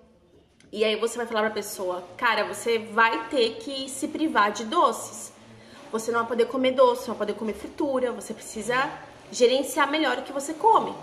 e 0.77 0.83
aí 0.83 0.95
você 0.95 1.17
vai 1.17 1.25
falar 1.25 1.41
pra 1.41 1.49
pessoa, 1.49 2.03
cara, 2.15 2.43
você 2.43 2.77
vai 2.77 3.29
ter 3.29 3.55
que 3.55 3.89
se 3.89 4.07
privar 4.07 4.51
de 4.51 4.63
doces. 4.63 5.33
Você 5.91 6.11
não 6.11 6.19
vai 6.19 6.27
poder 6.27 6.45
comer 6.45 6.73
doce, 6.73 7.07
não 7.07 7.15
vai 7.15 7.25
poder 7.25 7.33
comer 7.33 7.53
fritura, 7.53 8.11
você 8.11 8.31
precisa 8.31 8.87
gerenciar 9.31 9.89
melhor 9.89 10.19
o 10.19 10.21
que 10.21 10.31
você 10.31 10.53
come. 10.53 10.93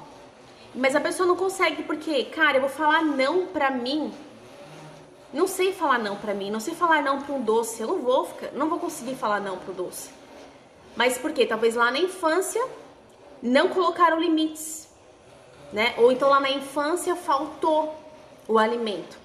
Mas 0.72 0.94
a 0.94 1.00
pessoa 1.00 1.26
não 1.26 1.34
consegue 1.34 1.82
porque, 1.82 2.22
cara, 2.26 2.58
eu 2.58 2.60
vou 2.60 2.70
falar 2.70 3.02
não 3.02 3.48
pra 3.48 3.68
mim. 3.68 4.14
Não 5.32 5.48
sei 5.48 5.72
falar 5.72 5.98
não 5.98 6.14
pra 6.14 6.34
mim, 6.34 6.52
não 6.52 6.60
sei 6.60 6.76
falar 6.76 7.02
não 7.02 7.20
pra 7.20 7.34
um 7.34 7.42
doce. 7.42 7.82
Eu 7.82 7.88
não 7.88 7.98
vou 7.98 8.26
ficar, 8.26 8.52
não 8.52 8.68
vou 8.68 8.78
conseguir 8.78 9.16
falar 9.16 9.40
não 9.40 9.58
pro 9.58 9.72
doce. 9.72 10.10
Mas 10.94 11.18
por 11.18 11.32
quê? 11.32 11.46
Talvez 11.46 11.74
lá 11.74 11.90
na 11.90 11.98
infância 11.98 12.64
não 13.42 13.70
colocaram 13.70 14.20
limites, 14.20 14.88
né? 15.72 15.96
Ou 15.98 16.12
então 16.12 16.30
lá 16.30 16.38
na 16.38 16.50
infância 16.52 17.16
faltou 17.16 17.92
o 18.46 18.56
alimento. 18.56 19.23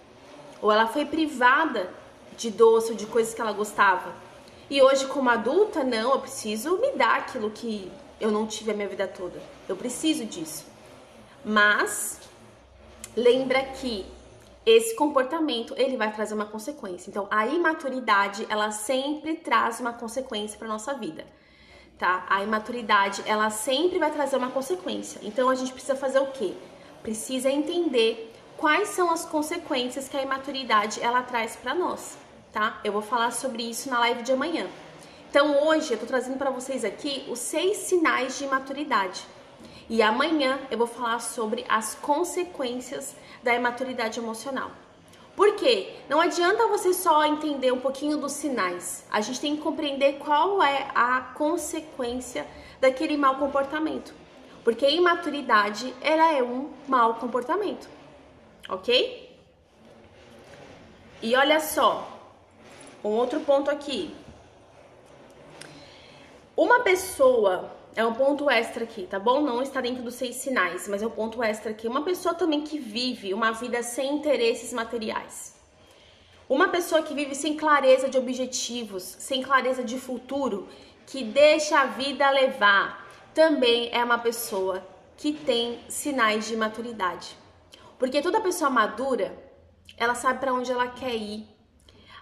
Ou 0.62 0.72
ela 0.72 0.88
foi 0.88 1.06
privada 1.06 1.90
de 2.38 2.50
doce 2.50 2.92
ou 2.92 2.98
de 2.98 3.06
coisas 3.06 3.34
que 3.34 3.42
ela 3.42 3.52
gostava. 3.52 4.14
E 4.70 4.82
hoje, 4.82 5.06
como 5.08 5.30
adulta, 5.30 5.84
não, 5.84 6.14
eu 6.14 6.20
preciso 6.20 6.78
me 6.78 6.92
dar 6.92 7.18
aquilo 7.18 7.50
que 7.50 7.92
eu 8.20 8.32
não 8.32 8.46
tive 8.46 8.72
a 8.72 8.74
minha 8.74 8.88
vida 8.88 9.08
toda. 9.08 9.42
Eu 9.68 9.76
preciso 9.76 10.26
disso. 10.26 10.66
Mas 11.44 12.20
lembra 13.16 13.64
que 13.64 14.06
esse 14.66 14.96
comportamento 14.96 15.74
ele 15.78 15.98
vai 15.98 16.14
trazer 16.14 16.34
uma 16.34 16.46
consequência. 16.46 17.10
Então, 17.10 17.28
a 17.32 17.48
imaturidade 17.48 18.46
ela 18.50 18.72
sempre 18.72 19.36
traz 19.36 19.80
uma 19.80 19.94
consequência 19.94 20.60
para 20.60 20.68
nossa 20.68 20.94
vida, 20.94 21.26
tá? 21.98 22.26
A 22.30 22.44
imaturidade 22.44 23.24
ela 23.26 23.50
sempre 23.50 23.98
vai 23.98 24.12
trazer 24.12 24.36
uma 24.36 24.52
consequência. 24.52 25.20
Então, 25.24 25.50
a 25.50 25.56
gente 25.56 25.72
precisa 25.72 25.96
fazer 25.96 26.20
o 26.20 26.28
quê? 26.28 26.54
Precisa 27.02 27.50
entender 27.50 28.29
quais 28.60 28.90
são 28.90 29.12
as 29.12 29.26
consequências 29.26 30.08
que 30.08 30.18
a 30.18 30.22
imaturidade 30.22 31.02
ela 31.02 31.22
traz 31.24 31.56
para 31.56 31.74
nós 31.74 32.18
tá? 32.52 32.80
Eu 32.84 32.92
vou 32.92 33.02
falar 33.02 33.32
sobre 33.32 33.64
isso 33.64 33.90
na 33.90 34.00
live 34.00 34.24
de 34.24 34.32
amanhã. 34.32 34.68
Então 35.30 35.68
hoje 35.68 35.94
eu 35.94 35.98
tô 35.98 36.06
trazendo 36.06 36.38
para 36.38 36.50
vocês 36.50 36.84
aqui 36.84 37.26
os 37.30 37.40
seis 37.40 37.78
sinais 37.78 38.38
de 38.38 38.46
imaturidade. 38.46 39.26
E 39.90 40.02
amanhã 40.02 40.60
eu 40.70 40.78
vou 40.78 40.88
falar 40.88 41.20
sobre 41.20 41.66
as 41.68 41.96
consequências 41.96 43.16
da 43.44 43.54
imaturidade 43.54 44.20
emocional. 44.20 44.72
Por 45.36 45.56
quê? 45.56 45.96
Não 46.10 46.20
adianta 46.20 46.68
você 46.68 46.94
só 46.94 47.26
entender 47.26 47.72
um 47.72 47.80
pouquinho 47.80 48.18
dos 48.18 48.34
sinais. 48.34 49.06
A 49.10 49.22
gente 49.22 49.40
tem 49.40 49.56
que 49.56 49.62
compreender 49.62 50.18
qual 50.18 50.62
é 50.62 50.90
a 50.94 51.22
consequência 51.34 52.46
daquele 52.82 53.16
mau 53.16 53.36
comportamento. 53.36 54.14
Porque 54.64 54.86
a 54.86 54.90
imaturidade, 54.90 55.94
ela 56.02 56.34
é 56.34 56.44
um 56.44 56.70
mau 56.88 57.16
comportamento. 57.16 57.99
OK? 58.70 59.30
E 61.22 61.36
olha 61.36 61.60
só, 61.60 62.08
um 63.04 63.10
outro 63.10 63.40
ponto 63.42 63.70
aqui. 63.70 64.16
Uma 66.56 66.82
pessoa, 66.82 67.72
é 67.96 68.06
um 68.06 68.14
ponto 68.14 68.50
extra 68.50 68.84
aqui, 68.84 69.08
tá 69.08 69.20
bom? 69.20 69.42
Não 69.42 69.62
está 69.62 69.82
dentro 69.82 70.04
dos 70.04 70.16
seis 70.16 70.36
sinais, 70.36 70.88
mas 70.88 71.02
é 71.02 71.08
um 71.08 71.10
ponto 71.10 71.42
extra 71.42 71.72
aqui. 71.72 71.88
Uma 71.88 72.04
pessoa 72.04 72.36
também 72.36 72.62
que 72.62 72.78
vive 72.78 73.34
uma 73.34 73.52
vida 73.52 73.82
sem 73.82 74.14
interesses 74.16 74.72
materiais. 74.72 75.56
Uma 76.48 76.70
pessoa 76.70 77.02
que 77.02 77.14
vive 77.14 77.36
sem 77.36 77.56
clareza 77.56 78.10
de 78.10 78.18
objetivos, 78.18 79.04
sem 79.04 79.42
clareza 79.42 79.84
de 79.84 80.00
futuro, 80.00 80.68
que 81.06 81.24
deixa 81.24 81.80
a 81.80 81.86
vida 81.86 82.30
levar, 82.30 83.08
também 83.34 83.90
é 83.92 84.04
uma 84.04 84.18
pessoa 84.18 84.84
que 85.16 85.32
tem 85.32 85.80
sinais 85.88 86.48
de 86.48 86.56
maturidade. 86.56 87.39
Porque 88.00 88.22
toda 88.22 88.42
pessoa 88.42 88.70
madura, 88.70 89.38
ela 89.98 90.16
sabe 90.16 90.40
para 90.40 90.54
onde 90.54 90.72
ela 90.72 90.88
quer 90.88 91.14
ir, 91.14 91.46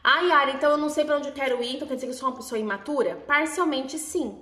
ah, 0.04 0.22
Yara, 0.22 0.52
então 0.52 0.72
eu 0.72 0.78
não 0.78 0.90
sei 0.90 1.06
para 1.06 1.18
onde 1.18 1.28
eu 1.28 1.34
quero 1.34 1.62
ir, 1.62 1.76
então 1.76 1.88
quer 1.88 1.96
dizer 1.96 2.08
que 2.08 2.14
eu 2.14 2.18
sou 2.18 2.30
uma 2.30 2.36
pessoa 2.36 2.58
imatura? 2.58 3.16
Parcialmente 3.28 4.00
sim. 4.00 4.42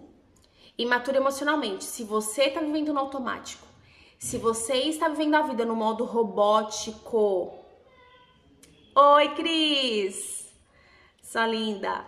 Imatura 0.78 1.18
emocionalmente. 1.18 1.84
Se 1.84 2.04
você 2.04 2.44
está 2.46 2.60
vivendo 2.60 2.94
no 2.94 3.00
automático, 3.00 3.66
se 4.20 4.38
você 4.38 4.76
está 4.76 5.08
vivendo 5.10 5.36
a 5.36 5.42
vida 5.42 5.66
no 5.66 5.76
modo 5.76 6.06
robótico. 6.06 7.54
Oi, 8.96 9.30
Cris! 9.36 10.48
Sua 11.22 11.48
linda. 11.48 12.06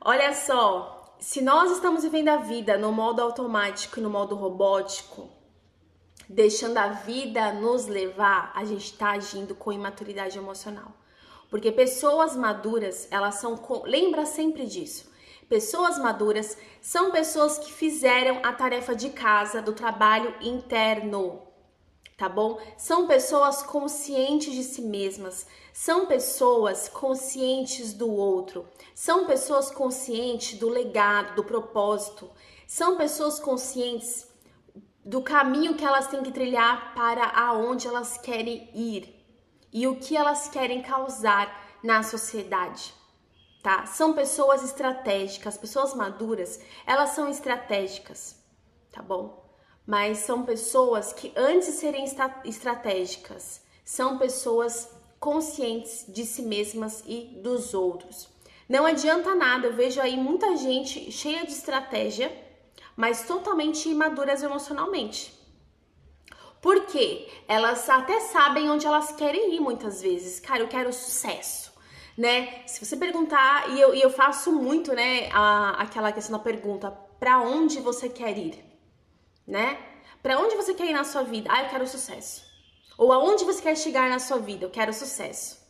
Olha 0.00 0.32
só, 0.32 1.16
se 1.18 1.42
nós 1.42 1.70
estamos 1.72 2.02
vivendo 2.02 2.28
a 2.28 2.36
vida 2.36 2.78
no 2.78 2.92
modo 2.92 3.20
automático 3.20 3.98
e 3.98 4.02
no 4.02 4.08
modo 4.10 4.34
robótico, 4.34 5.28
deixando 6.32 6.78
a 6.78 6.88
vida 6.88 7.52
nos 7.52 7.86
levar, 7.86 8.52
a 8.54 8.64
gente 8.64 8.86
está 8.86 9.10
agindo 9.10 9.54
com 9.54 9.72
imaturidade 9.72 10.38
emocional. 10.38 10.92
Porque 11.50 11.70
pessoas 11.70 12.34
maduras, 12.34 13.06
elas 13.10 13.34
são. 13.34 13.60
Lembra 13.84 14.24
sempre 14.24 14.66
disso. 14.66 15.12
Pessoas 15.48 15.98
maduras 15.98 16.56
são 16.80 17.10
pessoas 17.10 17.58
que 17.58 17.70
fizeram 17.70 18.40
a 18.42 18.52
tarefa 18.54 18.96
de 18.96 19.10
casa, 19.10 19.60
do 19.60 19.74
trabalho 19.74 20.34
interno, 20.40 21.42
tá 22.16 22.26
bom? 22.26 22.58
São 22.78 23.06
pessoas 23.06 23.62
conscientes 23.62 24.54
de 24.54 24.64
si 24.64 24.80
mesmas, 24.80 25.46
são 25.70 26.06
pessoas 26.06 26.88
conscientes 26.88 27.92
do 27.92 28.10
outro, 28.10 28.66
são 28.94 29.26
pessoas 29.26 29.70
conscientes 29.70 30.58
do 30.58 30.70
legado, 30.70 31.34
do 31.34 31.44
propósito, 31.44 32.30
são 32.66 32.96
pessoas 32.96 33.38
conscientes 33.38 34.31
do 35.04 35.22
caminho 35.22 35.74
que 35.74 35.84
elas 35.84 36.06
têm 36.06 36.22
que 36.22 36.32
trilhar 36.32 36.94
para 36.94 37.26
aonde 37.26 37.86
elas 37.86 38.18
querem 38.18 38.70
ir 38.74 39.18
e 39.72 39.86
o 39.86 39.96
que 39.96 40.16
elas 40.16 40.48
querem 40.48 40.82
causar 40.82 41.78
na 41.82 42.02
sociedade. 42.02 42.94
Tá? 43.62 43.86
São 43.86 44.12
pessoas 44.12 44.62
estratégicas, 44.62 45.56
pessoas 45.56 45.94
maduras, 45.94 46.60
elas 46.86 47.10
são 47.10 47.28
estratégicas, 47.28 48.36
tá 48.90 49.00
bom? 49.00 49.42
mas 49.86 50.18
são 50.18 50.44
pessoas 50.44 51.12
que 51.12 51.32
antes 51.36 51.66
de 51.66 51.72
serem 51.74 52.04
estratégicas, 52.44 53.62
são 53.84 54.18
pessoas 54.18 54.88
conscientes 55.18 56.04
de 56.08 56.24
si 56.24 56.42
mesmas 56.42 57.02
e 57.06 57.40
dos 57.42 57.74
outros. 57.74 58.28
Não 58.68 58.86
adianta 58.86 59.34
nada, 59.34 59.66
eu 59.66 59.74
vejo 59.74 60.00
aí 60.00 60.16
muita 60.16 60.56
gente 60.56 61.10
cheia 61.10 61.44
de 61.44 61.52
estratégia, 61.52 62.32
mas 62.96 63.26
totalmente 63.26 63.88
imaduras 63.88 64.42
emocionalmente. 64.42 65.32
Por 66.60 66.86
quê? 66.86 67.28
Elas 67.48 67.88
até 67.90 68.20
sabem 68.20 68.70
onde 68.70 68.86
elas 68.86 69.12
querem 69.12 69.54
ir 69.56 69.60
muitas 69.60 70.00
vezes. 70.00 70.38
Cara, 70.38 70.62
eu 70.62 70.68
quero 70.68 70.92
sucesso, 70.92 71.72
né? 72.16 72.62
Se 72.66 72.84
você 72.84 72.96
perguntar, 72.96 73.70
e 73.70 73.80
eu, 73.80 73.94
e 73.94 74.00
eu 74.00 74.10
faço 74.10 74.52
muito, 74.52 74.92
né, 74.92 75.28
a, 75.32 75.82
aquela 75.82 76.12
questão 76.12 76.38
da 76.38 76.44
pergunta, 76.44 76.90
para 77.18 77.40
onde 77.40 77.80
você 77.80 78.08
quer 78.08 78.38
ir, 78.38 78.64
né? 79.46 79.76
Para 80.22 80.38
onde 80.38 80.54
você 80.54 80.72
quer 80.72 80.86
ir 80.86 80.92
na 80.92 81.02
sua 81.02 81.24
vida? 81.24 81.50
Ah, 81.52 81.64
eu 81.64 81.68
quero 81.68 81.86
sucesso. 81.86 82.44
Ou 82.96 83.12
aonde 83.12 83.44
você 83.44 83.60
quer 83.60 83.76
chegar 83.76 84.08
na 84.08 84.20
sua 84.20 84.38
vida? 84.38 84.64
Eu 84.64 84.70
quero 84.70 84.92
sucesso. 84.92 85.60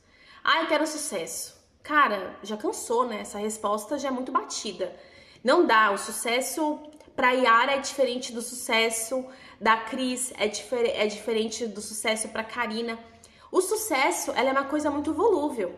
Ah, 0.45 0.61
eu 0.61 0.67
quero 0.67 0.87
sucesso. 0.87 1.55
Cara, 1.83 2.37
já 2.43 2.57
cansou, 2.57 3.07
né? 3.07 3.21
Essa 3.23 3.39
resposta 3.39 3.99
já 3.99 4.09
é 4.09 4.11
muito 4.11 4.31
batida. 4.31 4.95
Não 5.43 5.67
dá. 5.67 5.91
O 5.91 5.97
sucesso 5.97 6.79
para 7.15 7.31
Yara 7.33 7.73
é 7.73 7.79
diferente 7.79 8.33
do 8.33 8.41
sucesso 8.41 9.25
da 9.61 9.77
Cris, 9.77 10.33
é, 10.39 10.49
difer 10.49 10.91
é 10.95 11.07
diferente 11.07 11.67
do 11.67 11.81
sucesso 11.81 12.29
para 12.29 12.43
Karina. 12.43 12.99
O 13.51 13.61
sucesso, 13.61 14.33
ela 14.33 14.49
é 14.49 14.53
uma 14.53 14.65
coisa 14.65 14.91
muito 14.91 15.13
volúvel, 15.13 15.75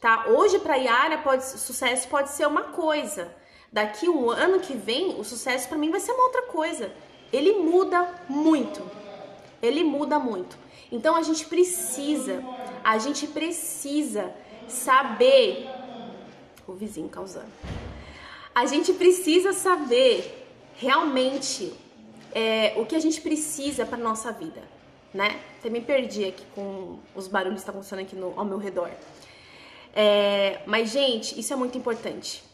tá? 0.00 0.26
Hoje 0.28 0.58
para 0.58 0.76
Yara 0.76 1.18
pode 1.18 1.44
sucesso 1.44 2.06
pode 2.08 2.30
ser 2.30 2.46
uma 2.46 2.64
coisa. 2.64 3.34
Daqui 3.72 4.08
um 4.08 4.30
ano 4.30 4.60
que 4.60 4.74
vem, 4.74 5.18
o 5.18 5.24
sucesso 5.24 5.68
para 5.68 5.78
mim 5.78 5.90
vai 5.90 6.00
ser 6.00 6.12
uma 6.12 6.24
outra 6.24 6.42
coisa. 6.42 6.92
Ele 7.32 7.52
muda 7.58 8.06
muito. 8.28 8.82
Ele 9.60 9.84
muda 9.84 10.18
muito. 10.18 10.56
Então 10.90 11.16
a 11.16 11.22
gente 11.22 11.44
precisa, 11.46 12.42
a 12.82 12.98
gente 12.98 13.26
precisa 13.26 14.32
saber 14.66 15.68
o 16.66 16.72
vizinho 16.72 17.08
causando. 17.08 17.52
A 18.54 18.64
gente 18.66 18.92
precisa 18.92 19.52
saber 19.52 20.37
realmente 20.78 21.74
é, 22.32 22.72
o 22.76 22.86
que 22.86 22.94
a 22.94 23.00
gente 23.00 23.20
precisa 23.20 23.84
para 23.84 23.98
nossa 23.98 24.32
vida, 24.32 24.62
né? 25.12 25.40
Até 25.58 25.68
me 25.68 25.80
perdi 25.80 26.24
aqui 26.24 26.44
com 26.54 26.98
os 27.14 27.26
barulhos 27.26 27.56
que 27.56 27.60
estão 27.60 27.74
acontecendo 27.74 28.00
aqui 28.00 28.14
no, 28.14 28.32
ao 28.38 28.44
meu 28.44 28.58
redor. 28.58 28.90
É, 29.94 30.60
mas, 30.66 30.90
gente, 30.90 31.38
isso 31.38 31.52
é 31.52 31.56
muito 31.56 31.76
importante. 31.76 32.44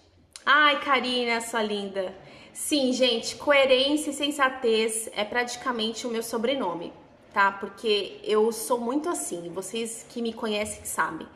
Ai, 0.45 0.81
Karina, 0.81 1.41
sua 1.41 1.63
linda. 1.63 2.15
Sim, 2.53 2.93
gente, 2.93 3.37
coerência 3.37 4.11
e 4.11 4.15
sensatez 4.15 5.11
é 5.15 5.25
praticamente 5.25 6.07
o 6.07 6.11
meu 6.11 6.23
sobrenome, 6.23 6.93
tá? 7.33 7.53
Porque 7.53 8.21
eu 8.23 8.51
sou 8.53 8.79
muito 8.79 9.09
assim, 9.09 9.51
vocês 9.51 10.07
que 10.09 10.23
me 10.23 10.33
conhecem 10.33 10.85
sabem, 10.85 11.27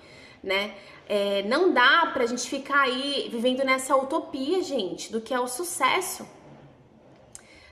né? 0.43 0.75
É, 1.09 1.43
não 1.43 1.73
dá 1.73 2.11
pra 2.13 2.25
gente 2.25 2.49
ficar 2.49 2.83
aí 2.83 3.29
vivendo 3.31 3.65
nessa 3.65 3.97
utopia, 3.97 4.63
gente, 4.63 5.11
do 5.11 5.21
que 5.21 5.35
é 5.35 5.41
o 5.41 5.49
sucesso 5.49 6.38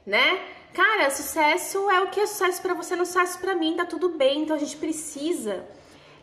né? 0.06 0.40
Cara, 0.72 1.10
sucesso 1.10 1.90
é 1.90 2.00
o 2.00 2.08
que 2.08 2.20
é 2.20 2.26
sucesso 2.26 2.62
para 2.62 2.74
você, 2.74 2.94
não 2.94 3.02
é 3.02 3.06
sucesso 3.06 3.38
para 3.38 3.54
mim, 3.54 3.74
tá 3.76 3.84
tudo 3.84 4.10
bem. 4.10 4.42
Então 4.42 4.54
a 4.54 4.58
gente 4.58 4.76
precisa 4.76 5.66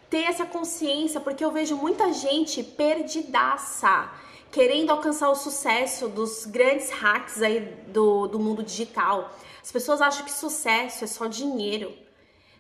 ter 0.10 0.24
essa 0.24 0.46
consciência, 0.46 1.20
porque 1.20 1.44
eu 1.44 1.52
vejo 1.52 1.76
muita 1.76 2.14
gente 2.14 2.64
perdidaça, 2.64 4.12
querendo 4.52 4.92
alcançar 4.92 5.30
o 5.30 5.36
sucesso 5.36 6.08
dos 6.08 6.46
grandes 6.46 6.92
hacks 6.92 7.42
aí 7.42 7.60
do, 7.88 8.28
do 8.28 8.40
mundo 8.40 8.64
digital. 8.64 9.36
As 9.62 9.72
pessoas 9.72 10.02
acham 10.02 10.24
que 10.24 10.32
sucesso 10.32 11.04
é 11.04 11.08
só 11.08 11.28
dinheiro. 11.28 11.92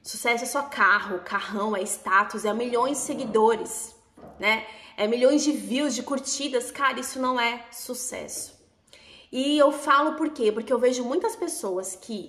Sucesso 0.01 0.43
é 0.43 0.47
só 0.47 0.63
carro, 0.63 1.19
carrão, 1.19 1.75
é 1.77 1.81
status, 1.83 2.43
é 2.43 2.53
milhões 2.53 2.97
de 2.97 3.03
seguidores, 3.03 3.95
né? 4.39 4.65
É 4.97 5.07
milhões 5.07 5.43
de 5.43 5.51
views, 5.51 5.95
de 5.95 6.03
curtidas. 6.03 6.71
Cara, 6.71 6.99
isso 6.99 7.19
não 7.19 7.39
é 7.39 7.65
sucesso. 7.71 8.52
E 9.33 9.57
eu 9.57 9.71
falo 9.71 10.13
por 10.13 10.29
quê? 10.29 10.51
Porque 10.51 10.71
eu 10.71 10.77
vejo 10.77 11.03
muitas 11.03 11.35
pessoas 11.35 11.95
que 11.95 12.19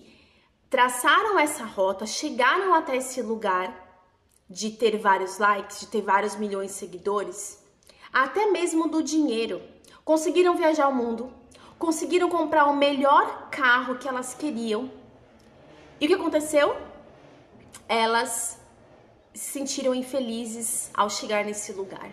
traçaram 0.70 1.38
essa 1.38 1.62
rota, 1.62 2.06
chegaram 2.06 2.72
até 2.72 2.96
esse 2.96 3.20
lugar 3.20 3.68
de 4.48 4.70
ter 4.70 4.96
vários 4.96 5.36
likes, 5.36 5.80
de 5.80 5.88
ter 5.88 6.00
vários 6.00 6.34
milhões 6.34 6.70
de 6.70 6.78
seguidores, 6.78 7.62
até 8.10 8.46
mesmo 8.46 8.88
do 8.88 9.02
dinheiro. 9.02 9.60
Conseguiram 10.02 10.56
viajar 10.56 10.88
o 10.88 10.94
mundo, 10.94 11.30
conseguiram 11.78 12.30
comprar 12.30 12.64
o 12.64 12.74
melhor 12.74 13.50
carro 13.50 13.98
que 13.98 14.08
elas 14.08 14.32
queriam. 14.32 14.90
E 16.00 16.06
o 16.06 16.08
que 16.08 16.14
aconteceu? 16.14 16.74
Elas 17.86 18.58
se 19.34 19.52
sentiram 19.52 19.94
infelizes 19.94 20.90
ao 20.94 21.10
chegar 21.10 21.44
nesse 21.44 21.70
lugar. 21.70 22.10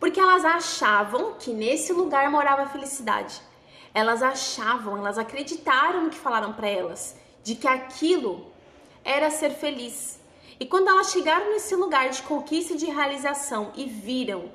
Porque 0.00 0.18
elas 0.18 0.42
achavam 0.42 1.34
que 1.34 1.52
nesse 1.52 1.92
lugar 1.92 2.30
morava 2.30 2.62
a 2.62 2.68
felicidade. 2.70 3.44
Elas 3.96 4.22
achavam, 4.22 4.98
elas 4.98 5.16
acreditaram 5.16 6.04
no 6.04 6.10
que 6.10 6.18
falaram 6.18 6.52
para 6.52 6.68
elas, 6.68 7.16
de 7.42 7.54
que 7.54 7.66
aquilo 7.66 8.52
era 9.02 9.30
ser 9.30 9.52
feliz. 9.52 10.20
E 10.60 10.66
quando 10.66 10.88
elas 10.88 11.12
chegaram 11.12 11.50
nesse 11.50 11.74
lugar 11.74 12.10
de 12.10 12.20
conquista 12.20 12.74
e 12.74 12.76
de 12.76 12.84
realização 12.84 13.72
e 13.74 13.86
viram 13.86 14.50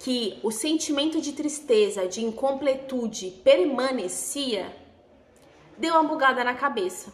que 0.00 0.40
o 0.42 0.50
sentimento 0.50 1.20
de 1.20 1.32
tristeza, 1.34 2.08
de 2.08 2.24
incompletude 2.24 3.30
permanecia, 3.44 4.74
deu 5.78 5.94
uma 5.94 6.02
bugada 6.02 6.42
na 6.42 6.54
cabeça. 6.54 7.12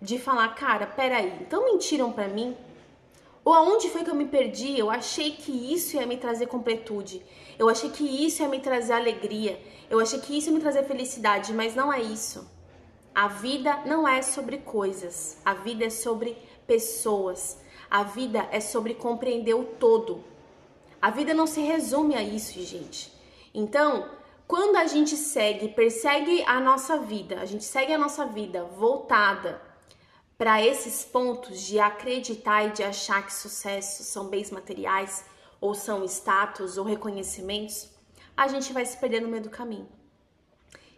De 0.00 0.16
falar, 0.16 0.54
cara, 0.54 0.86
peraí, 0.86 1.38
então 1.40 1.64
mentiram 1.64 2.12
para 2.12 2.28
mim? 2.28 2.56
Ou 3.44 3.54
aonde 3.54 3.88
foi 3.88 4.04
que 4.04 4.10
eu 4.10 4.14
me 4.14 4.26
perdi? 4.26 4.78
Eu 4.78 4.90
achei 4.90 5.32
que 5.32 5.50
isso 5.72 5.96
ia 5.96 6.06
me 6.06 6.16
trazer 6.16 6.46
completude. 6.46 7.22
Eu 7.58 7.68
achei 7.68 7.90
que 7.90 8.04
isso 8.04 8.42
ia 8.42 8.48
me 8.48 8.60
trazer 8.60 8.92
alegria. 8.92 9.60
Eu 9.88 9.98
achei 9.98 10.20
que 10.20 10.36
isso 10.36 10.48
ia 10.48 10.54
me 10.54 10.60
trazer 10.60 10.84
felicidade, 10.84 11.52
mas 11.52 11.74
não 11.74 11.92
é 11.92 12.00
isso. 12.00 12.50
A 13.14 13.28
vida 13.28 13.82
não 13.86 14.06
é 14.06 14.22
sobre 14.22 14.58
coisas. 14.58 15.38
A 15.44 15.54
vida 15.54 15.86
é 15.86 15.90
sobre 15.90 16.36
pessoas. 16.66 17.58
A 17.90 18.02
vida 18.02 18.46
é 18.52 18.60
sobre 18.60 18.94
compreender 18.94 19.54
o 19.54 19.64
todo. 19.64 20.22
A 21.00 21.10
vida 21.10 21.32
não 21.32 21.46
se 21.46 21.60
resume 21.60 22.14
a 22.14 22.22
isso, 22.22 22.60
gente. 22.60 23.12
Então, 23.54 24.08
quando 24.46 24.76
a 24.76 24.86
gente 24.86 25.16
segue, 25.16 25.68
persegue 25.68 26.44
a 26.44 26.60
nossa 26.60 26.98
vida, 26.98 27.40
a 27.40 27.46
gente 27.46 27.64
segue 27.64 27.92
a 27.92 27.98
nossa 27.98 28.26
vida 28.26 28.64
voltada 28.64 29.69
para 30.40 30.64
esses 30.64 31.04
pontos 31.04 31.60
de 31.60 31.78
acreditar 31.78 32.64
e 32.64 32.70
de 32.70 32.82
achar 32.82 33.26
que 33.26 33.30
sucesso 33.30 34.02
são 34.02 34.28
bens 34.28 34.50
materiais 34.50 35.22
ou 35.60 35.74
são 35.74 36.02
status 36.06 36.78
ou 36.78 36.84
reconhecimentos, 36.86 37.90
a 38.34 38.48
gente 38.48 38.72
vai 38.72 38.86
se 38.86 38.96
perder 38.96 39.20
no 39.20 39.28
meio 39.28 39.42
do 39.42 39.50
caminho. 39.50 39.86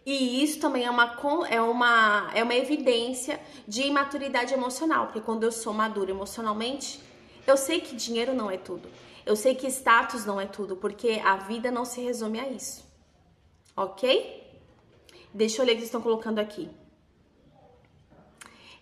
E 0.05 0.41
isso 0.41 0.61
também 0.61 0.85
é 0.85 0.89
uma, 0.89 1.17
é 1.49 1.61
uma, 1.61 2.31
é 2.33 2.41
uma 2.41 2.55
evidência 2.55 3.37
de 3.67 3.81
imaturidade 3.81 4.53
emocional, 4.53 5.07
porque 5.07 5.19
quando 5.19 5.43
eu 5.43 5.51
sou 5.51 5.73
madura 5.73 6.11
emocionalmente, 6.11 7.03
eu 7.45 7.57
sei 7.57 7.81
que 7.81 7.97
dinheiro 7.97 8.33
não 8.33 8.49
é 8.49 8.55
tudo. 8.55 8.89
Eu 9.25 9.35
sei 9.35 9.55
que 9.55 9.67
status 9.67 10.23
não 10.23 10.39
é 10.39 10.45
tudo, 10.45 10.77
porque 10.77 11.21
a 11.21 11.35
vida 11.35 11.69
não 11.69 11.83
se 11.83 11.99
resume 11.99 12.39
a 12.39 12.47
isso. 12.47 12.85
Ok? 13.75 14.41
Deixa 15.33 15.61
eu 15.61 15.65
ler 15.65 15.73
o 15.73 15.77
que 15.79 15.83
estão 15.83 16.01
colocando 16.01 16.39
aqui. 16.39 16.69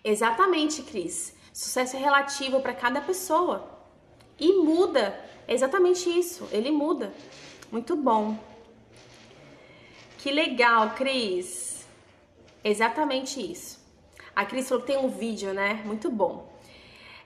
Exatamente, 0.04 0.82
Cris. 0.82 1.34
Sucesso 1.52 1.96
é 1.96 2.00
relativo 2.00 2.60
para 2.60 2.74
cada 2.74 3.00
pessoa. 3.00 3.68
E 4.38 4.52
muda. 4.54 5.18
É 5.46 5.54
exatamente 5.54 6.08
isso. 6.08 6.48
Ele 6.50 6.70
muda. 6.70 7.12
Muito 7.70 7.94
bom. 7.94 8.36
Que 10.18 10.30
legal, 10.30 10.90
Cris. 10.90 11.86
Exatamente 12.64 13.40
isso. 13.40 13.80
A 14.34 14.44
Cris 14.44 14.68
falou 14.68 14.82
que 14.82 14.92
tem 14.92 14.98
um 14.98 15.08
vídeo, 15.08 15.52
né? 15.52 15.82
Muito 15.84 16.10
bom. 16.10 16.50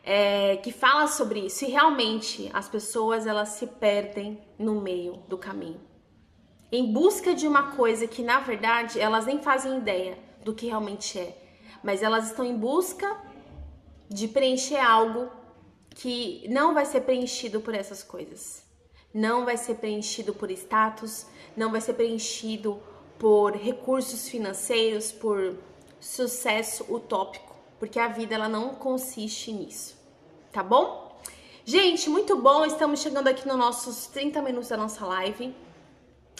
É, 0.02 0.56
que 0.58 0.72
fala 0.72 1.06
sobre 1.06 1.40
isso. 1.46 1.64
E 1.64 1.68
realmente 1.68 2.50
as 2.52 2.68
pessoas 2.68 3.26
elas 3.26 3.50
se 3.50 3.66
perdem 3.66 4.40
no 4.58 4.80
meio 4.80 5.14
do 5.28 5.38
caminho. 5.38 5.80
Em 6.70 6.92
busca 6.92 7.32
de 7.32 7.46
uma 7.46 7.72
coisa 7.72 8.06
que 8.06 8.22
na 8.22 8.40
verdade 8.40 9.00
elas 9.00 9.24
nem 9.24 9.40
fazem 9.40 9.78
ideia 9.78 10.18
do 10.44 10.52
que 10.52 10.66
realmente 10.66 11.18
é 11.18 11.45
mas 11.82 12.02
elas 12.02 12.26
estão 12.26 12.44
em 12.44 12.56
busca 12.56 13.16
de 14.08 14.28
preencher 14.28 14.78
algo 14.78 15.30
que 15.90 16.46
não 16.48 16.74
vai 16.74 16.84
ser 16.84 17.00
preenchido 17.02 17.60
por 17.60 17.74
essas 17.74 18.02
coisas. 18.02 18.62
Não 19.12 19.44
vai 19.44 19.56
ser 19.56 19.76
preenchido 19.76 20.34
por 20.34 20.50
status, 20.50 21.26
não 21.56 21.72
vai 21.72 21.80
ser 21.80 21.94
preenchido 21.94 22.80
por 23.18 23.56
recursos 23.56 24.28
financeiros, 24.28 25.10
por 25.10 25.56
sucesso 25.98 26.84
utópico, 26.92 27.56
porque 27.78 27.98
a 27.98 28.08
vida 28.08 28.34
ela 28.34 28.48
não 28.48 28.74
consiste 28.74 29.52
nisso. 29.52 29.96
Tá 30.52 30.62
bom? 30.62 31.18
Gente, 31.64 32.08
muito 32.08 32.36
bom. 32.36 32.64
Estamos 32.64 33.00
chegando 33.00 33.28
aqui 33.28 33.46
nos 33.48 33.56
nossos 33.56 34.06
30 34.06 34.40
minutos 34.42 34.68
da 34.68 34.76
nossa 34.76 35.04
live. 35.04 35.54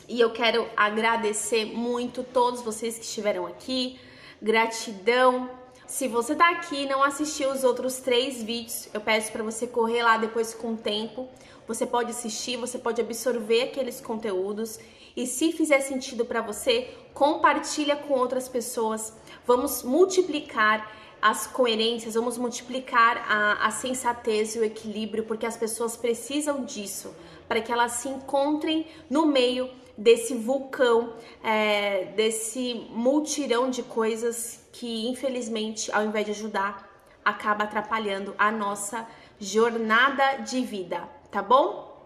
E 0.09 0.20
eu 0.20 0.33
quero 0.33 0.68
agradecer 0.77 1.64
muito 1.64 2.22
todos 2.22 2.62
vocês 2.62 2.96
que 2.96 3.05
estiveram 3.05 3.44
aqui, 3.44 3.99
Gratidão 4.40 5.49
Se 5.87 6.09
você 6.09 6.35
tá 6.35 6.51
aqui 6.51 6.83
e 6.83 6.87
não 6.87 7.03
assistiu 7.03 7.51
os 7.51 7.62
outros 7.62 7.99
três 7.99 8.42
vídeos, 8.42 8.88
eu 8.92 9.01
peço 9.01 9.31
para 9.31 9.42
você 9.42 9.66
correr 9.66 10.03
lá 10.03 10.18
depois 10.18 10.53
com 10.53 10.72
o 10.72 10.77
tempo. 10.77 11.29
Você 11.66 11.87
pode 11.87 12.11
assistir, 12.11 12.57
você 12.57 12.77
pode 12.77 13.01
absorver 13.01 13.62
aqueles 13.62 14.01
conteúdos 14.01 14.81
e 15.16 15.27
se 15.27 15.53
fizer 15.53 15.81
sentido 15.81 16.25
para 16.25 16.42
você, 16.42 16.90
compartilha 17.14 17.96
com 17.96 18.14
outras 18.14 18.49
pessoas. 18.49 19.12
Vamos 19.46 19.83
multiplicar 19.83 20.92
as 21.22 21.46
coerências, 21.46 22.14
vamos 22.14 22.37
multiplicar 22.37 23.25
a, 23.29 23.66
a 23.66 23.70
sensatez 23.70 24.55
e 24.55 24.59
o 24.59 24.64
equilíbrio, 24.64 25.25
porque 25.25 25.46
as 25.46 25.57
pessoas 25.57 25.96
precisam 25.96 26.64
disso 26.64 27.14
para 27.49 27.61
que 27.61 27.72
elas 27.72 27.92
se 27.92 28.09
encontrem 28.09 28.87
no 29.09 29.25
meio 29.25 29.70
desse 29.96 30.35
vulcão, 30.35 31.14
é, 31.42 32.06
desse 32.16 32.87
multirão 32.90 33.70
de 33.70 33.82
coisas 33.82 34.61
que, 34.72 35.09
infelizmente, 35.09 35.90
ao 35.92 36.04
invés 36.04 36.26
de 36.26 36.32
ajudar, 36.32 36.87
acaba 37.24 37.64
atrapalhando 37.64 38.35
a 38.38 38.52
nossa 38.52 39.06
jornada 39.40 40.42
de 40.42 40.61
vida, 40.61 41.09
tá 41.30 41.42
bom? 41.42 41.96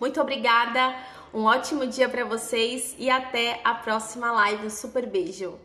Muito 0.00 0.20
obrigada, 0.20 0.94
um 1.32 1.44
ótimo 1.44 1.86
dia 1.86 2.08
para 2.08 2.24
vocês 2.24 2.94
e 2.98 3.08
até 3.08 3.60
a 3.64 3.74
próxima 3.74 4.32
live. 4.32 4.66
Um 4.66 4.70
super 4.70 5.06
beijo! 5.06 5.63